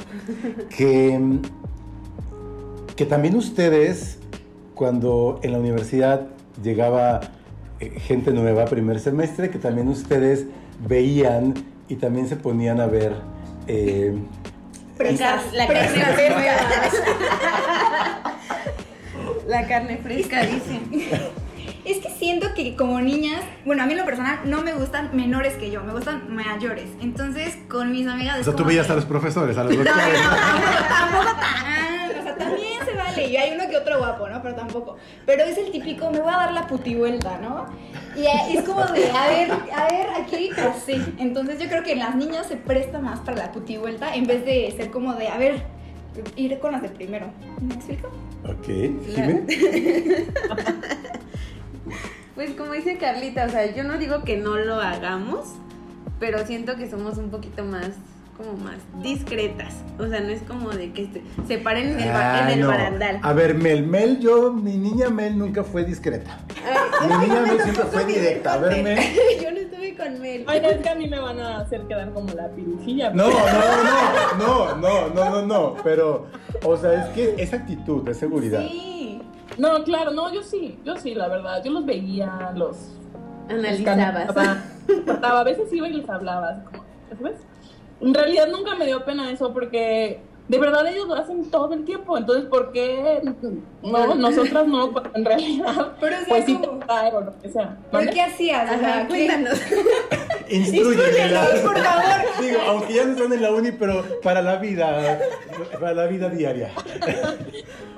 [0.75, 1.19] que,
[2.95, 4.19] que también ustedes,
[4.75, 6.27] cuando en la universidad
[6.61, 7.21] llegaba
[7.79, 10.45] eh, gente nueva primer semestre, que también ustedes
[10.85, 11.53] veían
[11.87, 13.15] y también se ponían a ver
[13.67, 14.13] eh,
[14.99, 16.93] La carne nuevas.
[19.47, 21.31] La carne fresca, dicen.
[21.83, 25.09] Es que siento que como niñas, bueno, a mí en lo personal no me gustan
[25.15, 26.89] menores que yo, me gustan mayores.
[27.01, 28.39] Entonces, con mis amigas...
[28.41, 30.21] O sea, tú veías a los profesores, a los No, no, doctores.
[30.21, 30.29] no,
[30.87, 32.19] tampoco, tan.
[32.19, 33.27] O sea, también se vale.
[33.27, 34.41] Y hay uno que otro guapo, ¿no?
[34.43, 34.97] Pero tampoco.
[35.25, 37.65] Pero es el típico, me voy a dar la putivuelta, ¿no?
[38.15, 41.01] Y es como de, a ver, a ver, aquí así.
[41.17, 44.45] Entonces yo creo que en las niñas se presta más para la putivuelta en vez
[44.45, 45.63] de ser como de, a ver,
[46.35, 47.31] ir con las de primero.
[47.61, 48.09] ¿Me explico?
[48.43, 48.67] Ok.
[52.41, 55.45] Pues como dice Carlita, o sea, yo no digo que no lo hagamos,
[56.19, 57.89] pero siento que somos un poquito más
[58.36, 59.75] como más discretas.
[59.99, 62.62] O sea, no es como de que este- se paren en el, en Ah, el
[62.62, 62.67] no.
[62.69, 63.19] barandal.
[63.21, 66.39] A ver, Mel, Mel, yo, mi niña Mel nunca fue discreta.
[67.08, 68.54] Mi niña Mel siempre fue directa.
[68.54, 68.97] A ver, Mel.
[69.43, 70.43] yo no estuve con Mel.
[70.47, 73.12] Ay, es que a mí me van a hacer quedar como la pirujilla.
[73.12, 73.36] No, no,
[74.39, 76.25] no, no, no, no, no, no, pero,
[76.63, 78.62] o sea, es que es actitud, es seguridad.
[78.67, 78.90] Sí.
[79.57, 81.63] No, claro, no, yo sí, yo sí, la verdad.
[81.63, 82.77] Yo los veía, los.
[83.49, 84.63] Analizabas.
[85.21, 86.85] A veces iba y les hablaba, así como,
[87.17, 87.37] ¿sabes?
[87.99, 91.85] En realidad nunca me dio pena eso porque de verdad ellos lo hacen todo el
[91.85, 92.17] tiempo.
[92.17, 93.21] Entonces, ¿por qué
[93.81, 94.91] no, nosotras no?
[95.15, 96.79] En realidad, Pero, o sea, pues sí te ¿cómo?
[96.85, 97.77] trae o lo que sea.
[97.89, 98.11] ¿Pero ¿Mande?
[98.11, 98.69] qué hacías?
[98.69, 99.61] O sea, Ajá, ¿qué- cuéntanos.
[100.49, 101.45] Instruyemela.
[101.63, 102.41] por favor.
[102.41, 105.19] Digo, aunque ya no están en la uni, pero para la vida,
[105.79, 106.69] para la vida diaria.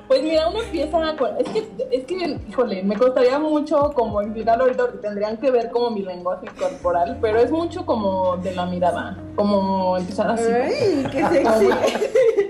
[0.08, 1.12] Pues mira, uno empieza a...
[1.40, 5.72] Es que, es que, híjole, me costaría mucho como explicarlo ahorita, porque tendrían que ver
[5.72, 10.44] como mi lenguaje corporal, pero es mucho como de la mirada, como empezar así.
[10.52, 11.70] Ay, qué sexy.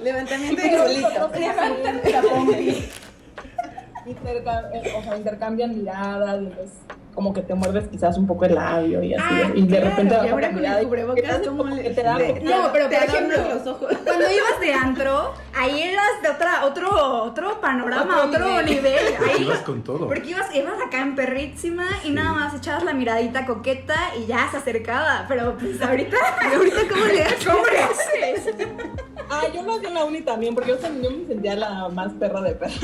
[0.00, 1.08] Levantamiento de culito.
[1.10, 2.88] nosotros levantamos la pompi.
[4.06, 6.72] Interca- eh, o sea, intercambian miradas y entonces
[7.14, 9.22] como que te muerdes quizás un poco el labio y así.
[9.24, 11.46] Ah, y de claro, repente y bajas ahora la con mirada el y cubrebocas, que
[11.46, 13.88] ¿cómo te- le- que te da le- como- No, pero Te por ejemplo, los ojos.
[14.04, 18.66] cuando ibas de antro, ahí eras de otra, otro, otro panorama, Otro otro, nivel.
[18.66, 19.14] nivel.
[19.32, 20.08] Ahí, Ibas con todo.
[20.08, 24.48] porque ibas, ibas acá en perrísima y nada más echabas la miradita coqueta y ya
[24.50, 25.24] se acercaba.
[25.28, 26.16] Pero pues ahorita,
[26.56, 27.46] ahorita ¿cómo le haces?
[27.46, 28.54] ¿Cómo le haces?
[29.40, 32.12] Ah, yo lo hacía en la uni también, porque yo, yo me sentía la más
[32.14, 32.74] perra de perra.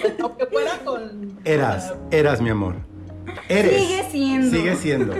[0.00, 1.38] Pues, aunque fuera con...
[1.44, 2.74] Eras, eras, mi amor.
[3.48, 3.80] Eres.
[3.80, 4.56] Sigue siendo.
[4.56, 5.14] Sigue siendo.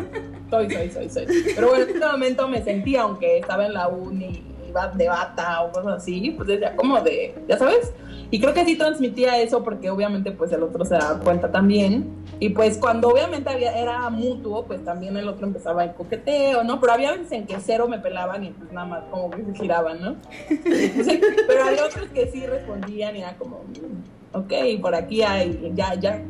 [0.50, 1.26] Soy, soy, soy, soy.
[1.54, 4.42] Pero bueno, en este momento me sentía, aunque estaba en la uni,
[4.86, 7.92] iba de bata o cosas así, pues decía como de, ya sabes.
[8.30, 12.14] Y creo que sí transmitía eso porque obviamente pues el otro se daba cuenta también.
[12.40, 16.78] Y pues cuando obviamente había, era mutuo, pues también el otro empezaba el coqueteo, ¿no?
[16.78, 19.54] Pero había veces en que cero me pelaban y pues nada más como que se
[19.54, 20.16] giraban, ¿no?
[21.46, 25.94] Pero había otros que sí respondían y era como, mm, ok, por aquí hay, ya,
[25.94, 26.22] ya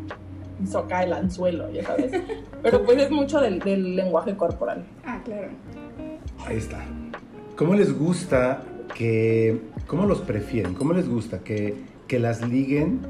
[0.62, 2.12] hizo acá el anzuelo, ya sabes.
[2.62, 4.84] Pero pues es mucho del, del lenguaje corporal.
[5.04, 5.48] Ah, claro.
[6.46, 6.78] Ahí está.
[7.58, 8.62] ¿Cómo les gusta
[8.94, 9.60] que...
[9.88, 10.74] ¿Cómo los prefieren?
[10.74, 11.74] ¿Cómo les gusta que,
[12.06, 13.00] que las liguen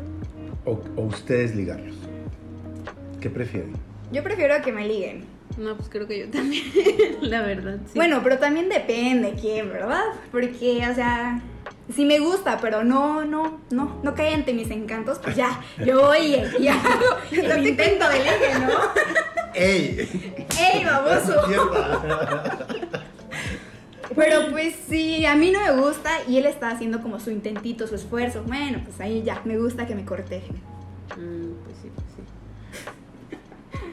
[0.65, 1.95] o, o ustedes ligarlos?
[3.21, 3.75] ¿Qué prefieren?
[4.11, 5.27] Yo prefiero que me liguen.
[5.59, 6.65] No, pues creo que yo también,
[7.21, 7.77] la verdad.
[7.85, 7.93] sí.
[7.95, 10.05] Bueno, pero también depende quién, ¿verdad?
[10.33, 11.43] Porque, o sea,
[11.95, 16.01] si me gusta, pero no, no, no, no cae ante mis encantos, pues ya, yo
[16.01, 18.69] voy y, y hago el intento de ligue, ¿no?
[19.55, 20.47] ¡Ey!
[20.59, 21.35] ¡Ey, baboso!
[24.19, 27.87] Pero pues sí, a mí no me gusta y él está haciendo como su intentito,
[27.87, 28.43] su esfuerzo.
[28.47, 30.57] Bueno, pues ahí ya, me gusta que me cortejen.
[31.17, 32.23] Mm, pues sí, pues sí.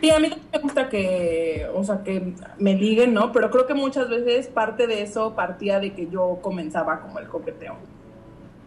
[0.01, 3.31] Sí, a mí también me gusta que, o sea, que me liguen, ¿no?
[3.31, 7.27] Pero creo que muchas veces parte de eso partía de que yo comenzaba como el
[7.27, 7.75] coqueteo.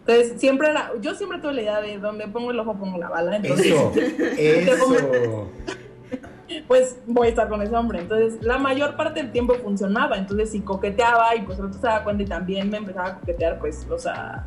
[0.05, 3.09] Entonces, siempre era, yo siempre tuve la idea de donde pongo el ojo pongo la
[3.09, 3.35] bala.
[3.35, 3.93] Entonces, Eso,
[4.37, 5.49] eso.
[6.69, 7.99] Pues voy a estar con ese hombre.
[7.99, 10.19] Entonces, la mayor parte del tiempo funcionaba.
[10.19, 13.19] Entonces, si coqueteaba y pues el otro se daba cuenta y también me empezaba a
[13.19, 14.45] coquetear, pues, o sea,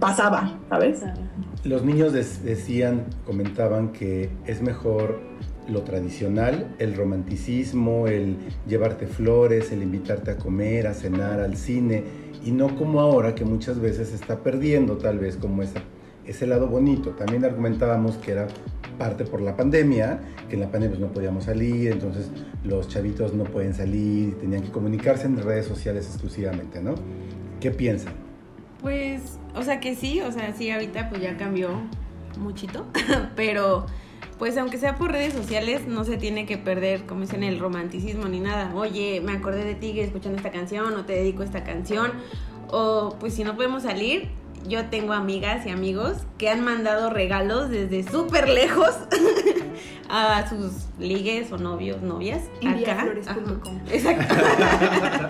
[0.00, 1.04] pasaba, ¿sabes?
[1.62, 5.20] Los niños decían, comentaban que es mejor
[5.68, 12.02] lo tradicional, el romanticismo, el llevarte flores, el invitarte a comer, a cenar, al cine,
[12.44, 15.82] y no como ahora que muchas veces se está perdiendo tal vez como esa,
[16.28, 17.10] ese lado bonito.
[17.10, 18.48] También argumentábamos que era
[18.98, 22.30] parte por la pandemia, que en la pandemia pues, no podíamos salir, entonces
[22.64, 26.94] los chavitos no pueden salir, tenían que comunicarse en redes sociales exclusivamente, ¿no?
[27.60, 28.12] ¿Qué piensan?
[28.82, 31.70] Pues, o sea que sí, o sea, sí, ahorita pues ya cambió
[32.38, 32.86] muchito,
[33.36, 33.86] pero
[34.38, 38.28] pues aunque sea por redes sociales, no se tiene que perder, como dicen, el romanticismo
[38.28, 38.72] ni nada.
[38.74, 42.12] Oye, me acordé de ti escuchando esta canción o te dedico esta canción.
[42.70, 44.28] O pues si no podemos salir,
[44.66, 48.94] yo tengo amigas y amigos que han mandado regalos desde súper lejos
[50.08, 52.42] a sus ligues o novios, novias.
[52.64, 53.06] acá.
[53.90, 54.28] Exacto.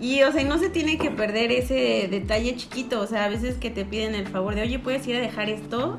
[0.00, 3.00] y o sea, no se tiene que perder ese detalle chiquito.
[3.00, 5.48] O sea, a veces que te piden el favor de, oye, puedes ir a dejar
[5.48, 5.98] esto,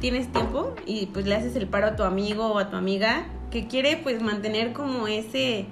[0.00, 3.26] tienes tiempo, y pues le haces el paro a tu amigo o a tu amiga
[3.50, 5.66] que quiere pues mantener como ese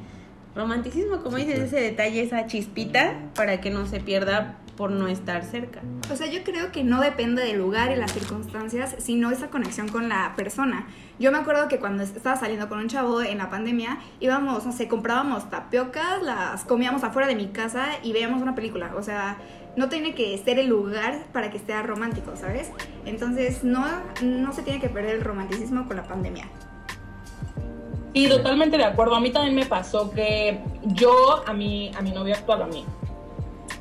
[0.55, 5.43] romanticismo, como dices, ese detalle, esa chispita, para que no se pierda por no estar
[5.43, 5.81] cerca.
[6.11, 9.89] O sea, yo creo que no depende del lugar y las circunstancias, sino esa conexión
[9.89, 10.87] con la persona.
[11.19, 14.71] Yo me acuerdo que cuando estaba saliendo con un chavo en la pandemia, íbamos, no
[14.71, 18.93] sé, comprábamos tapiocas, las comíamos afuera de mi casa y veíamos una película.
[18.97, 19.39] O sea,
[19.75, 22.71] no tiene que ser el lugar para que sea romántico, ¿sabes?
[23.05, 23.85] Entonces no,
[24.23, 26.45] no se tiene que perder el romanticismo con la pandemia.
[28.13, 29.17] Y totalmente de acuerdo.
[29.17, 32.85] A mí también me pasó que yo, a mi, a mi novio actual, a mi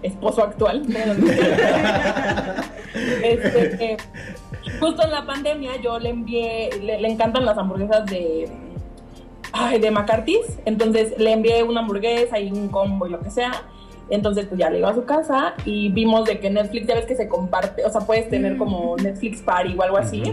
[0.03, 0.83] esposo actual,
[3.23, 3.97] este, eh,
[4.79, 8.49] justo en la pandemia yo le envié, le, encantan las hamburguesas de,
[9.79, 10.59] de McCarthy's.
[10.65, 13.63] Entonces le envié una hamburguesa y un combo y lo que sea.
[14.09, 17.05] Entonces, pues ya le iba a su casa y vimos de que Netflix, ya ves
[17.05, 20.23] que se comparte, o sea, puedes tener como Netflix Party o algo así.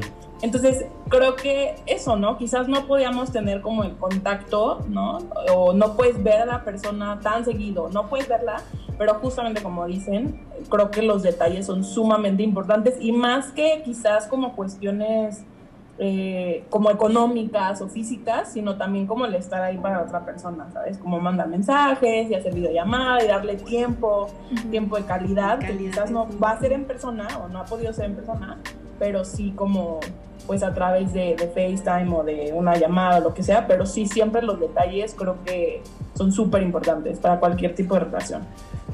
[0.42, 2.36] Entonces, creo que eso, ¿no?
[2.36, 5.18] Quizás no podíamos tener como el contacto, ¿no?
[5.54, 8.62] O no puedes ver a la persona tan seguido, no puedes verla,
[8.98, 14.26] pero justamente como dicen, creo que los detalles son sumamente importantes y más que quizás
[14.26, 15.44] como cuestiones
[15.98, 20.98] eh, como económicas o físicas, sino también como el estar ahí para otra persona, ¿sabes?
[20.98, 24.26] Como mandar mensajes y hacer videollamada y darle tiempo,
[24.70, 27.64] tiempo de calidad, que Calidad, quizás no va a ser en persona o no ha
[27.64, 28.58] podido ser en persona,
[28.98, 30.00] pero sí como
[30.46, 33.86] pues a través de, de FaceTime o de una llamada o lo que sea, pero
[33.86, 35.82] sí siempre los detalles creo que
[36.14, 38.42] son súper importantes para cualquier tipo de relación.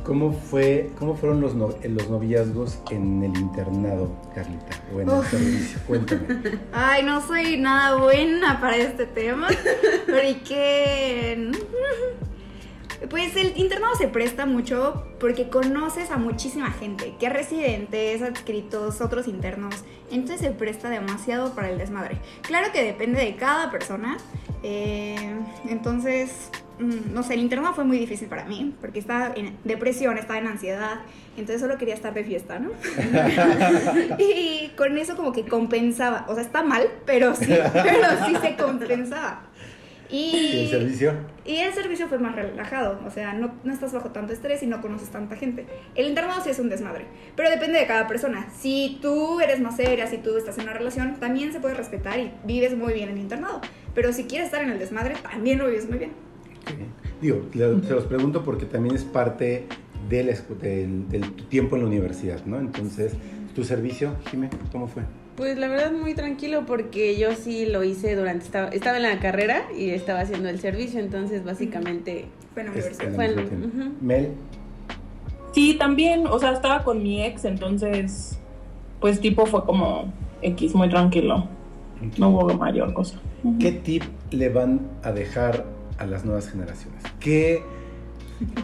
[0.05, 4.81] ¿Cómo, fue, ¿Cómo fueron los, no- los noviazgos en el internado, Carlita?
[4.97, 5.79] O en el servicio.
[5.87, 6.23] Cuéntame.
[6.73, 9.49] Ay, no soy nada buena para este tema,
[10.07, 11.51] porque...
[13.09, 19.27] Pues el internado se presta mucho porque conoces a muchísima gente, que residentes, adscritos, otros
[19.27, 19.75] internos,
[20.11, 22.19] entonces se presta demasiado para el desmadre.
[22.43, 24.19] Claro que depende de cada persona,
[24.63, 25.17] eh,
[25.69, 30.19] entonces, mm, no sé, el internado fue muy difícil para mí, porque estaba en depresión,
[30.19, 31.01] estaba en ansiedad,
[31.39, 32.71] entonces solo quería estar de fiesta, ¿no?
[34.19, 38.57] y con eso como que compensaba, o sea, está mal, pero sí, pero sí se
[38.57, 39.50] compensaba.
[40.13, 41.13] ¿Y el Y, servicio?
[41.45, 44.67] y el servicio fue más relajado, o sea, no, no estás bajo tanto estrés y
[44.67, 45.67] no conoces tanta gente.
[45.95, 47.05] El internado sí es un desmadre,
[47.37, 48.49] pero depende de cada persona.
[48.59, 52.19] Si tú eres más seria, si tú estás en una relación, también se puede respetar
[52.19, 53.61] y vives muy bien en el internado.
[53.95, 56.11] Pero si quieres estar en el desmadre, también lo vives muy bien.
[57.21, 59.67] Digo, se los pregunto porque también es parte
[60.09, 60.27] del,
[61.09, 62.59] del tu tiempo en la universidad, ¿no?
[62.59, 63.13] Entonces,
[63.55, 65.03] ¿tu servicio, Jimé, cómo fue?
[65.37, 69.19] Pues la verdad muy tranquilo porque yo sí lo hice durante, estaba, estaba en la
[69.21, 73.09] carrera y estaba haciendo el servicio, entonces básicamente Fue en universidad.
[73.09, 73.67] al Fue tiempo.
[73.67, 73.93] ujú.
[74.01, 74.33] Mel,
[75.53, 78.39] Sí, también, o sea, estaba con mi ex, entonces,
[79.01, 80.13] pues tipo fue como
[80.43, 81.49] X, muy tranquilo.
[82.19, 83.19] No hubo mayor cosa.
[83.59, 85.65] ¿qué tip le van a dejar
[85.99, 87.03] a las nuevas generaciones?
[87.19, 87.63] ¿Qué,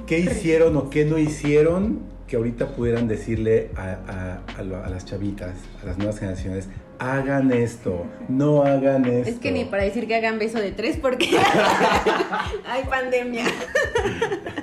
[0.07, 4.89] qué hicieron o qué no hicieron que ahorita pudieran decirle a, a- a lo- a
[4.89, 6.69] las chavitas, a las nuevas generaciones,
[6.99, 9.29] hagan esto, no hagan esto?
[9.31, 11.29] es que ni para decir que hagan beso de tres porque
[12.67, 13.45] hay pandemia.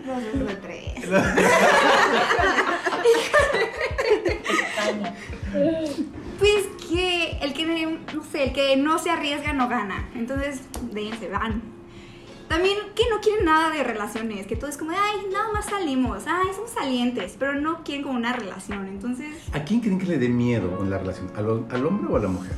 [0.06, 0.94] Los besos de tres.
[6.40, 10.10] Pues que el que, no sé, el que no se arriesga no gana.
[10.16, 10.62] Entonces,
[10.92, 11.62] déjense, van.
[12.54, 16.24] También que no quieren nada de relaciones, que todo es como, ay, nada más salimos,
[16.28, 18.86] ay, somos salientes, pero no quieren como una relación.
[18.88, 21.32] Entonces, ¿A quién creen que le dé miedo en la relación?
[21.36, 22.52] ¿Al, al hombre o a la mujer?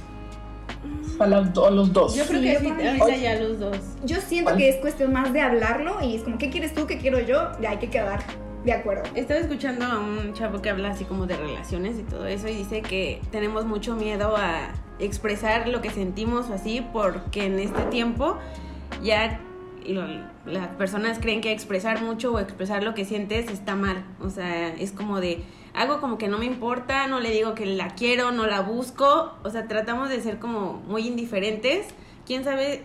[1.17, 2.13] A, do- a los dos.
[2.13, 3.01] Yo creo Sí, que yo sí, también.
[3.01, 3.77] ahorita ya los dos.
[4.03, 6.85] yo siento que es cuestión más de hablarlo y es como, ¿qué quieres tú?
[6.87, 7.51] ¿Qué quiero yo?
[7.61, 8.19] Ya hay que quedar
[8.65, 9.03] de acuerdo.
[9.15, 12.55] Estaba escuchando a un chavo que habla así como de relaciones y todo eso y
[12.55, 17.81] dice que tenemos mucho miedo a expresar lo que sentimos o así porque en este
[17.83, 18.37] tiempo
[19.01, 19.39] ya
[19.93, 20.07] lo-
[20.45, 24.03] las personas creen que expresar mucho o expresar lo que sientes está mal.
[24.21, 27.65] O sea, es como de algo como que no me importa, no le digo que
[27.65, 29.33] la quiero, no la busco.
[29.43, 31.87] O sea, tratamos de ser como muy indiferentes.
[32.25, 32.83] ¿Quién sabe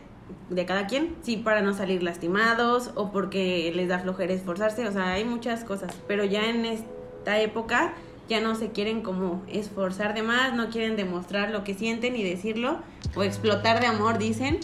[0.48, 1.16] de cada quien?
[1.22, 4.86] Sí, para no salir lastimados o porque les da flojera esforzarse.
[4.88, 5.94] O sea, hay muchas cosas.
[6.08, 7.94] Pero ya en esta época
[8.28, 12.22] ya no se quieren como esforzar de más, no quieren demostrar lo que sienten y
[12.22, 12.78] decirlo.
[13.16, 14.58] O explotar de amor, dicen.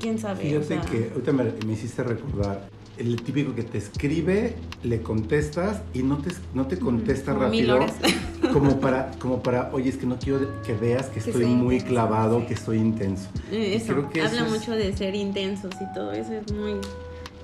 [0.00, 0.40] ¿Quién sabe?
[0.56, 5.02] O Fíjate sea, que ahorita me, me hiciste recordar el típico que te escribe, le
[5.02, 7.80] contestas y no te, no te contesta rápido.
[8.52, 11.76] Como para, como para, oye, es que no quiero que veas que Que estoy muy
[11.76, 12.46] intenso, clavado, sí.
[12.46, 13.28] que estoy intenso.
[13.50, 16.52] Eh, Eso, creo que habla eso es- mucho de ser intensos y todo eso es
[16.52, 16.74] muy...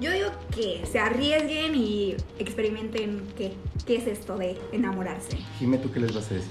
[0.01, 3.55] Yo digo que se arriesguen y experimenten qué,
[3.87, 5.39] qué es esto de enamorarse.
[5.59, 6.51] Jimé, ¿tú qué les vas a decir?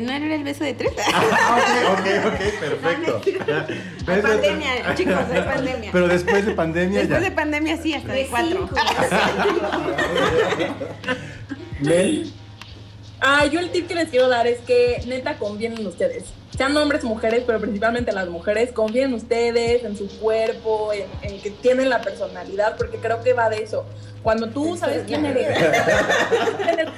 [0.00, 0.92] ¿No era el beso de tres?
[1.14, 3.20] Ah, ok, ok, ok, perfecto.
[4.06, 5.90] Hay pandemia, chicos, hay pandemia.
[5.92, 7.28] Pero después de pandemia Después ya.
[7.30, 8.68] de pandemia sí, hasta de cuatro.
[8.68, 8.74] cinco.
[11.80, 12.32] Mel,
[13.24, 16.24] Ah, yo el tip que les quiero dar es que neta confíen en ustedes.
[16.56, 21.40] Sean hombres, mujeres, pero principalmente las mujeres, confíen en ustedes, en su cuerpo, en, en
[21.40, 23.86] que tienen la personalidad, porque creo que va de eso.
[24.24, 25.56] Cuando tú sabes quién eres.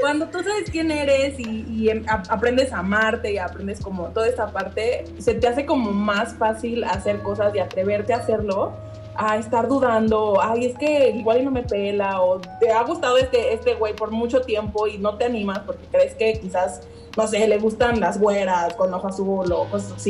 [0.00, 4.26] Cuando tú sabes quién eres y, y em- aprendes a amarte y aprendes como toda
[4.26, 8.72] esta parte, se te hace como más fácil hacer cosas y atreverte a hacerlo
[9.14, 13.52] a estar dudando, ay, es que igual no me pela, o te ha gustado este,
[13.52, 16.82] este güey por mucho tiempo y no te animas porque crees que quizás,
[17.16, 20.02] no sé, le gustan las güeras con ojo azul o cosas.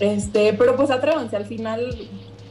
[0.00, 2.08] Este, pero pues atrévanse, al final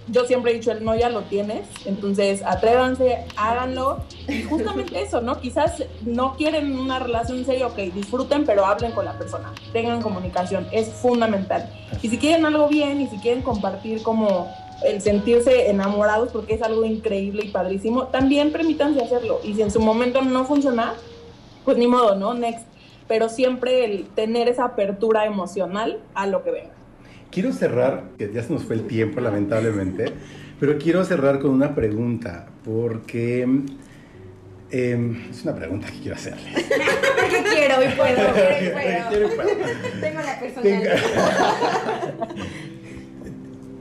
[0.07, 3.99] yo siempre he dicho, el no ya lo tienes, entonces atrévanse, háganlo.
[4.27, 5.39] Y justamente eso, ¿no?
[5.39, 10.67] Quizás no quieren una relación seria, ok, disfruten, pero hablen con la persona, tengan comunicación,
[10.71, 11.69] es fundamental.
[12.01, 14.51] Y si quieren algo bien y si quieren compartir como
[14.85, 19.39] el sentirse enamorados, porque es algo increíble y padrísimo, también permítanse hacerlo.
[19.43, 20.93] Y si en su momento no funciona,
[21.65, 22.33] pues ni modo, ¿no?
[22.33, 22.65] Next.
[23.07, 26.71] Pero siempre el tener esa apertura emocional a lo que venga.
[27.29, 30.13] Quiero cerrar, que ya se nos fue el tiempo lamentablemente,
[30.59, 33.41] pero quiero cerrar con una pregunta, porque
[34.71, 36.51] em, es una pregunta que quiero hacerle.
[37.21, 38.33] Porque quiero y puedo.
[38.33, 39.09] Quiero y puedo.
[39.09, 39.49] Quiero y puedo.
[40.01, 40.97] Tengo la personalidad.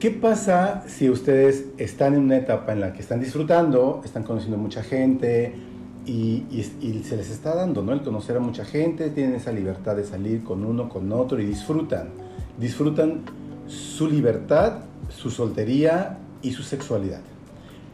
[0.01, 4.57] ¿Qué pasa si ustedes están en una etapa en la que están disfrutando, están conociendo
[4.57, 5.53] mucha gente
[6.07, 7.93] y, y- y se les está dando, ¿no?
[7.93, 11.45] El conocer a mucha gente, tienen esa libertad de salir con uno, con otro y
[11.45, 12.09] disfrutan.
[12.59, 13.21] Disfrutan
[13.67, 14.79] su libertad,
[15.11, 17.21] su soltería y su sexualidad.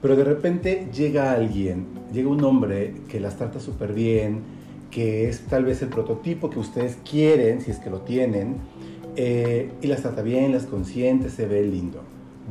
[0.01, 4.43] Pero de repente llega alguien, llega un hombre que las trata súper bien,
[4.93, 8.59] que es tal vez el prototipo que ustedes quieren, si es que lo tienen,
[9.17, 12.01] eh, y las trata bien, las consiente, se ve lindo.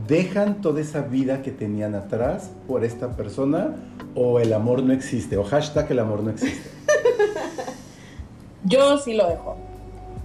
[0.07, 3.76] ¿Dejan toda esa vida que tenían atrás por esta persona
[4.13, 5.38] o el amor no existe?
[5.38, 6.70] O hashtag el amor no existe.
[8.66, 9.55] Yo sí lo dejo.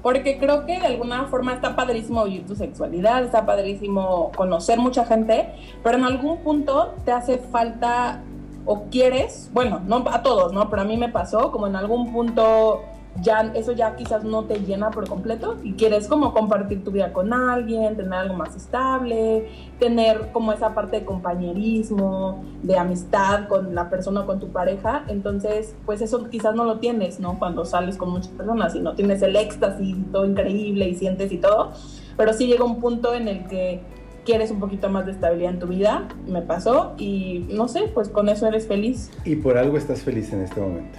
[0.03, 5.05] Porque creo que de alguna forma está padrísimo vivir tu sexualidad, está padrísimo conocer mucha
[5.05, 5.51] gente,
[5.82, 8.22] pero en algún punto te hace falta
[8.64, 10.70] o quieres, bueno, no a todos, ¿no?
[10.70, 12.82] Pero a mí me pasó, como en algún punto
[13.23, 17.13] ya eso ya quizás no te llena por completo y quieres como compartir tu vida
[17.13, 19.49] con alguien, tener algo más estable,
[19.79, 25.05] tener como esa parte de compañerismo, de amistad con la persona o con tu pareja,
[25.09, 27.39] entonces pues eso quizás no lo tienes, ¿no?
[27.39, 31.33] Cuando sales con muchas personas y no tienes el éxtasis y todo increíble y sientes
[31.33, 31.73] y todo,
[32.17, 33.81] pero sí llega un punto en el que
[34.25, 38.09] quieres un poquito más de estabilidad en tu vida, me pasó y no sé, pues
[38.09, 40.99] con eso eres feliz, Y por algo estás feliz en este momento.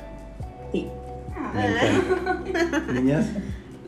[0.73, 0.87] sí.
[1.53, 2.93] Me.
[2.93, 3.25] Niñas,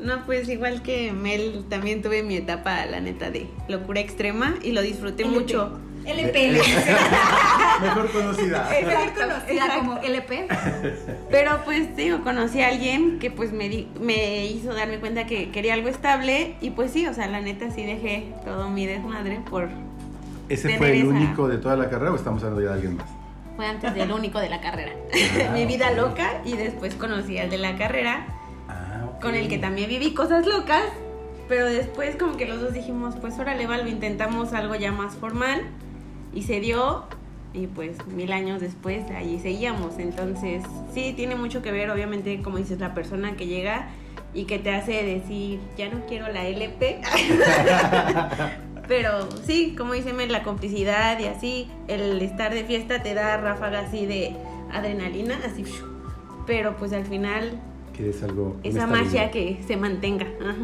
[0.01, 4.71] No, pues igual que Mel, también tuve mi etapa, la neta, de locura extrema y
[4.73, 5.39] lo disfruté LP.
[5.39, 5.79] mucho.
[6.05, 6.95] LP, le dice.
[7.81, 8.69] mejor conocida.
[8.69, 10.47] Mejor conocida como LP.
[11.31, 15.49] Pero pues digo, conocí a alguien que pues me, di- me hizo darme cuenta que
[15.51, 19.39] quería algo estable y pues sí, o sea, la neta sí dejé todo mi desmadre
[19.49, 19.69] por...
[20.49, 22.73] ¿Ese Tener fue el esa- único de toda la carrera o estamos hablando ya de
[22.73, 23.07] alguien más?
[23.55, 24.93] Fue antes del único de la carrera.
[25.13, 28.25] Ah, mi vida loca y después conocí al de la carrera
[28.67, 30.83] Ah, con el que también viví cosas locas,
[31.49, 35.61] pero después como que los dos dijimos, pues órale, Val, intentamos algo ya más formal
[36.33, 37.03] y se dio
[37.53, 39.99] y pues mil años después allí seguíamos.
[39.99, 43.89] Entonces sí, tiene mucho que ver, obviamente, como dices, la persona que llega
[44.33, 47.01] y que te hace decir, ya no quiero la LP.
[48.87, 53.37] Pero sí, como dice Mel, la complicidad y así, el estar de fiesta te da
[53.37, 54.35] ráfaga así de
[54.71, 55.63] adrenalina, así.
[56.45, 57.59] Pero pues al final
[57.95, 58.57] ¿Quieres algo?
[58.63, 60.25] esa magia que se mantenga.
[60.41, 60.55] Ajá,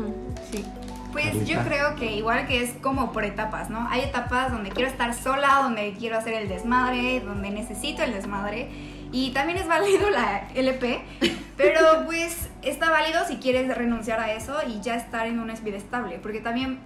[0.51, 0.65] sí.
[1.11, 3.87] Pues yo creo que igual que es como por etapas, ¿no?
[3.89, 8.69] Hay etapas donde quiero estar sola, donde quiero hacer el desmadre, donde necesito el desmadre.
[9.11, 11.01] Y también es válido la LP,
[11.57, 15.77] pero pues está válido si quieres renunciar a eso y ya estar en una vida
[15.77, 16.79] estable, porque también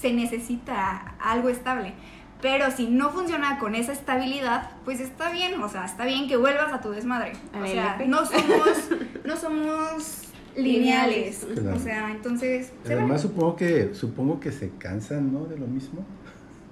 [0.00, 1.94] se necesita algo estable.
[2.40, 6.36] Pero si no funciona con esa estabilidad, pues está bien, o sea, está bien que
[6.36, 7.32] vuelvas a tu desmadre.
[7.52, 8.90] A O sea, no somos,
[9.24, 10.22] no somos
[10.56, 11.46] lineales.
[11.52, 11.76] Claro.
[11.76, 12.72] O sea, entonces...
[12.86, 15.46] además supongo que, supongo que se cansan, ¿no?
[15.46, 16.04] De lo mismo.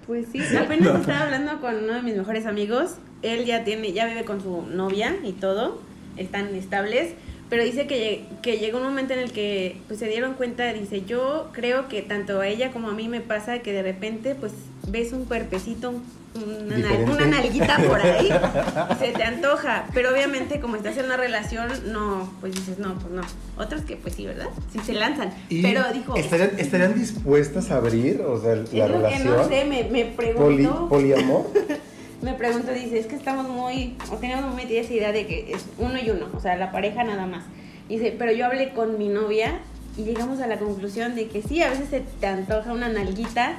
[0.06, 2.96] Pues sí, apenas estaba hablando con uno de mis mejores amigos.
[3.22, 5.80] Él ya tiene, ya vive con su novia y todo,
[6.16, 7.14] están estables,
[7.48, 11.02] pero dice que, que llegó un momento en el que pues se dieron cuenta, dice,
[11.06, 14.52] yo creo que tanto a ella como a mí me pasa que de repente pues
[14.88, 15.92] ves un cuerpecito,
[16.34, 18.28] una, nal- una nalguita por ahí,
[18.98, 23.10] se te antoja, pero obviamente como estás en una relación, no, pues dices, no, pues
[23.12, 23.22] no.
[23.56, 24.48] Otros que pues sí, ¿verdad?
[24.72, 26.14] Sí se lanzan, Y pero dijo...
[26.16, 29.36] ¿estarían, ¿Estarían dispuestas a abrir, o sea, "Es la lo que relación?
[29.36, 30.88] no sé, me, me Poli- preguntó...
[30.88, 31.46] poliamor.
[32.22, 35.52] me preguntó, dice, es que estamos muy, o tenemos muy metida esa idea de que
[35.52, 37.44] es uno y uno, o sea, la pareja nada más.
[37.88, 39.58] Dice, pero yo hablé con mi novia
[39.96, 43.54] y llegamos a la conclusión de que sí, a veces se te antoja una nalguita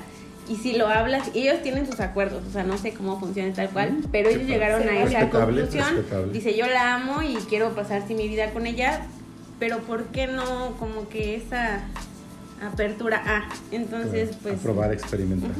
[0.49, 3.69] y si lo hablas, ellos tienen sus acuerdos, o sea, no sé cómo funciona tal
[3.69, 5.85] cual, pero ellos llegaron a esa conclusión.
[5.85, 6.33] respetable.
[6.33, 9.01] Dice, yo la amo y quiero pasar sí, mi vida con ella,
[9.59, 11.81] pero ¿por qué no como que esa
[12.65, 13.49] apertura a?
[13.71, 14.55] Entonces, Claro, pues...
[14.55, 15.51] a probar, experimentar.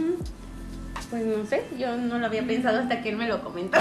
[1.10, 3.78] Pues no sé, yo no lo había pensado hasta que él me lo comentó.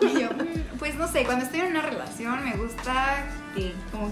[0.00, 3.16] Y yo, mm, pues no sé, cuando estoy en una relación me gusta
[3.54, 4.08] que como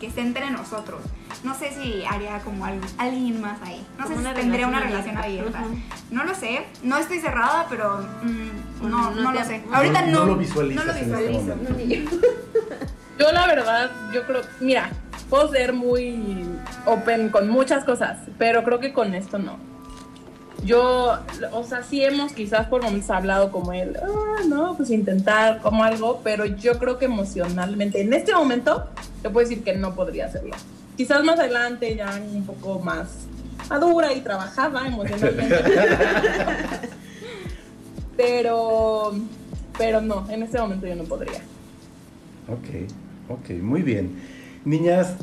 [0.00, 1.00] que esté entre nosotros.
[1.44, 3.86] No sé si haría como al- alguien más ahí.
[3.98, 5.62] No Como sé si tendría una relación abierta.
[6.10, 9.62] No lo sé, no estoy cerrada, pero mm, no, No no, lo sé.
[9.68, 12.10] no- Ahorita no no, lo visualizas no lo este visualizo.
[12.10, 12.18] yo.
[13.18, 14.90] Yo la verdad, yo creo, mira,
[15.30, 16.44] puedo ser muy
[16.84, 19.56] open con muchas cosas, pero creo que con esto no.
[20.66, 21.16] Yo,
[21.52, 25.84] o sea, sí hemos quizás por momentos hablado como él, ah, no, pues intentar como
[25.84, 28.84] algo, pero yo creo que emocionalmente, en este momento,
[29.22, 30.56] te puedo decir que no podría hacerlo.
[30.96, 33.26] Quizás más adelante ya un poco más
[33.70, 35.56] madura y trabajada emocionalmente.
[38.16, 39.12] pero,
[39.78, 41.40] pero no, en este momento yo no podría.
[42.48, 42.90] Ok,
[43.28, 44.16] ok, muy bien.
[44.64, 45.14] Niñas,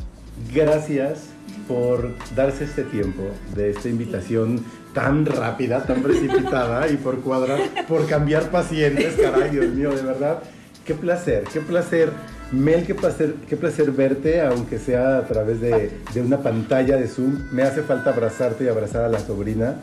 [0.53, 1.25] gracias
[1.67, 3.23] por darse este tiempo
[3.55, 4.63] de esta invitación
[4.93, 10.43] tan rápida, tan precipitada y por cuadrar, por cambiar pacientes, caray, Dios mío, de verdad.
[10.85, 12.11] Qué placer, qué placer.
[12.51, 17.07] Mel, qué placer, qué placer verte, aunque sea a través de, de una pantalla de
[17.07, 17.35] Zoom.
[17.51, 19.77] Me hace falta abrazarte y abrazar a la sobrina.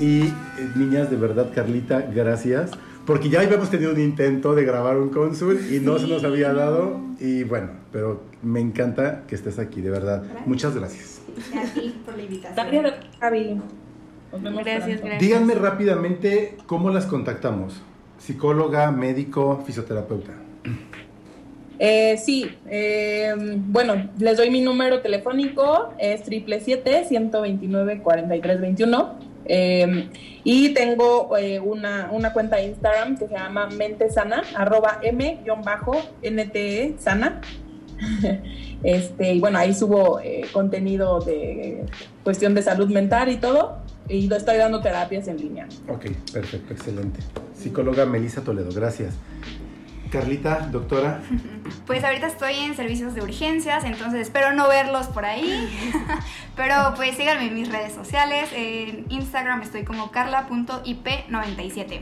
[0.00, 0.32] Y eh,
[0.74, 2.70] niñas, de verdad, Carlita, gracias.
[3.04, 6.52] Porque ya habíamos tenido un intento de grabar un cónsul y no se nos había
[6.52, 7.00] dado.
[7.20, 10.22] Y bueno, pero me encanta que estés aquí, de verdad.
[10.46, 11.20] Muchas gracias.
[11.54, 13.87] A ti por la invitación.
[14.30, 14.32] Gracias, Javi.
[14.32, 15.02] Nos vemos Gracias, pronto.
[15.06, 15.20] gracias.
[15.20, 17.80] Díganme rápidamente cómo las contactamos.
[18.18, 20.32] Psicóloga, médico, fisioterapeuta.
[21.78, 29.12] Eh, sí, eh, bueno, les doy mi número telefónico, es 777-129-4321.
[29.44, 30.08] eh,
[30.44, 36.96] y tengo eh, una, una cuenta de Instagram que se llama Mente Sana, arroba M-NTE
[36.98, 37.40] Sana.
[38.84, 41.84] Este, y bueno, ahí subo eh, contenido de
[42.22, 43.78] cuestión de salud mental y todo.
[44.08, 45.68] Y lo estoy dando terapias en línea.
[45.88, 47.20] Ok, perfecto, excelente.
[47.54, 49.14] Psicóloga Melissa Toledo, gracias.
[50.10, 51.22] Carlita, doctora.
[51.86, 55.68] Pues ahorita estoy en servicios de urgencias, entonces espero no verlos por ahí.
[56.56, 58.50] Pero pues síganme en mis redes sociales.
[58.54, 62.00] En Instagram estoy como carla.ip97.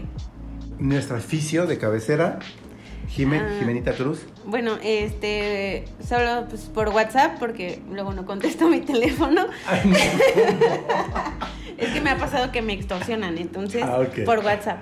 [0.79, 2.39] Nuestra fisio de cabecera,
[3.09, 3.49] Jime, Ah.
[3.59, 4.21] Jimenita Cruz.
[4.45, 9.47] Bueno, este, solo pues, por WhatsApp, porque luego no contesto mi teléfono.
[9.67, 9.97] Ay, no.
[11.79, 14.25] Es que me ha pasado que me extorsionan, entonces Ah, ok.
[14.25, 14.79] por WhatsApp.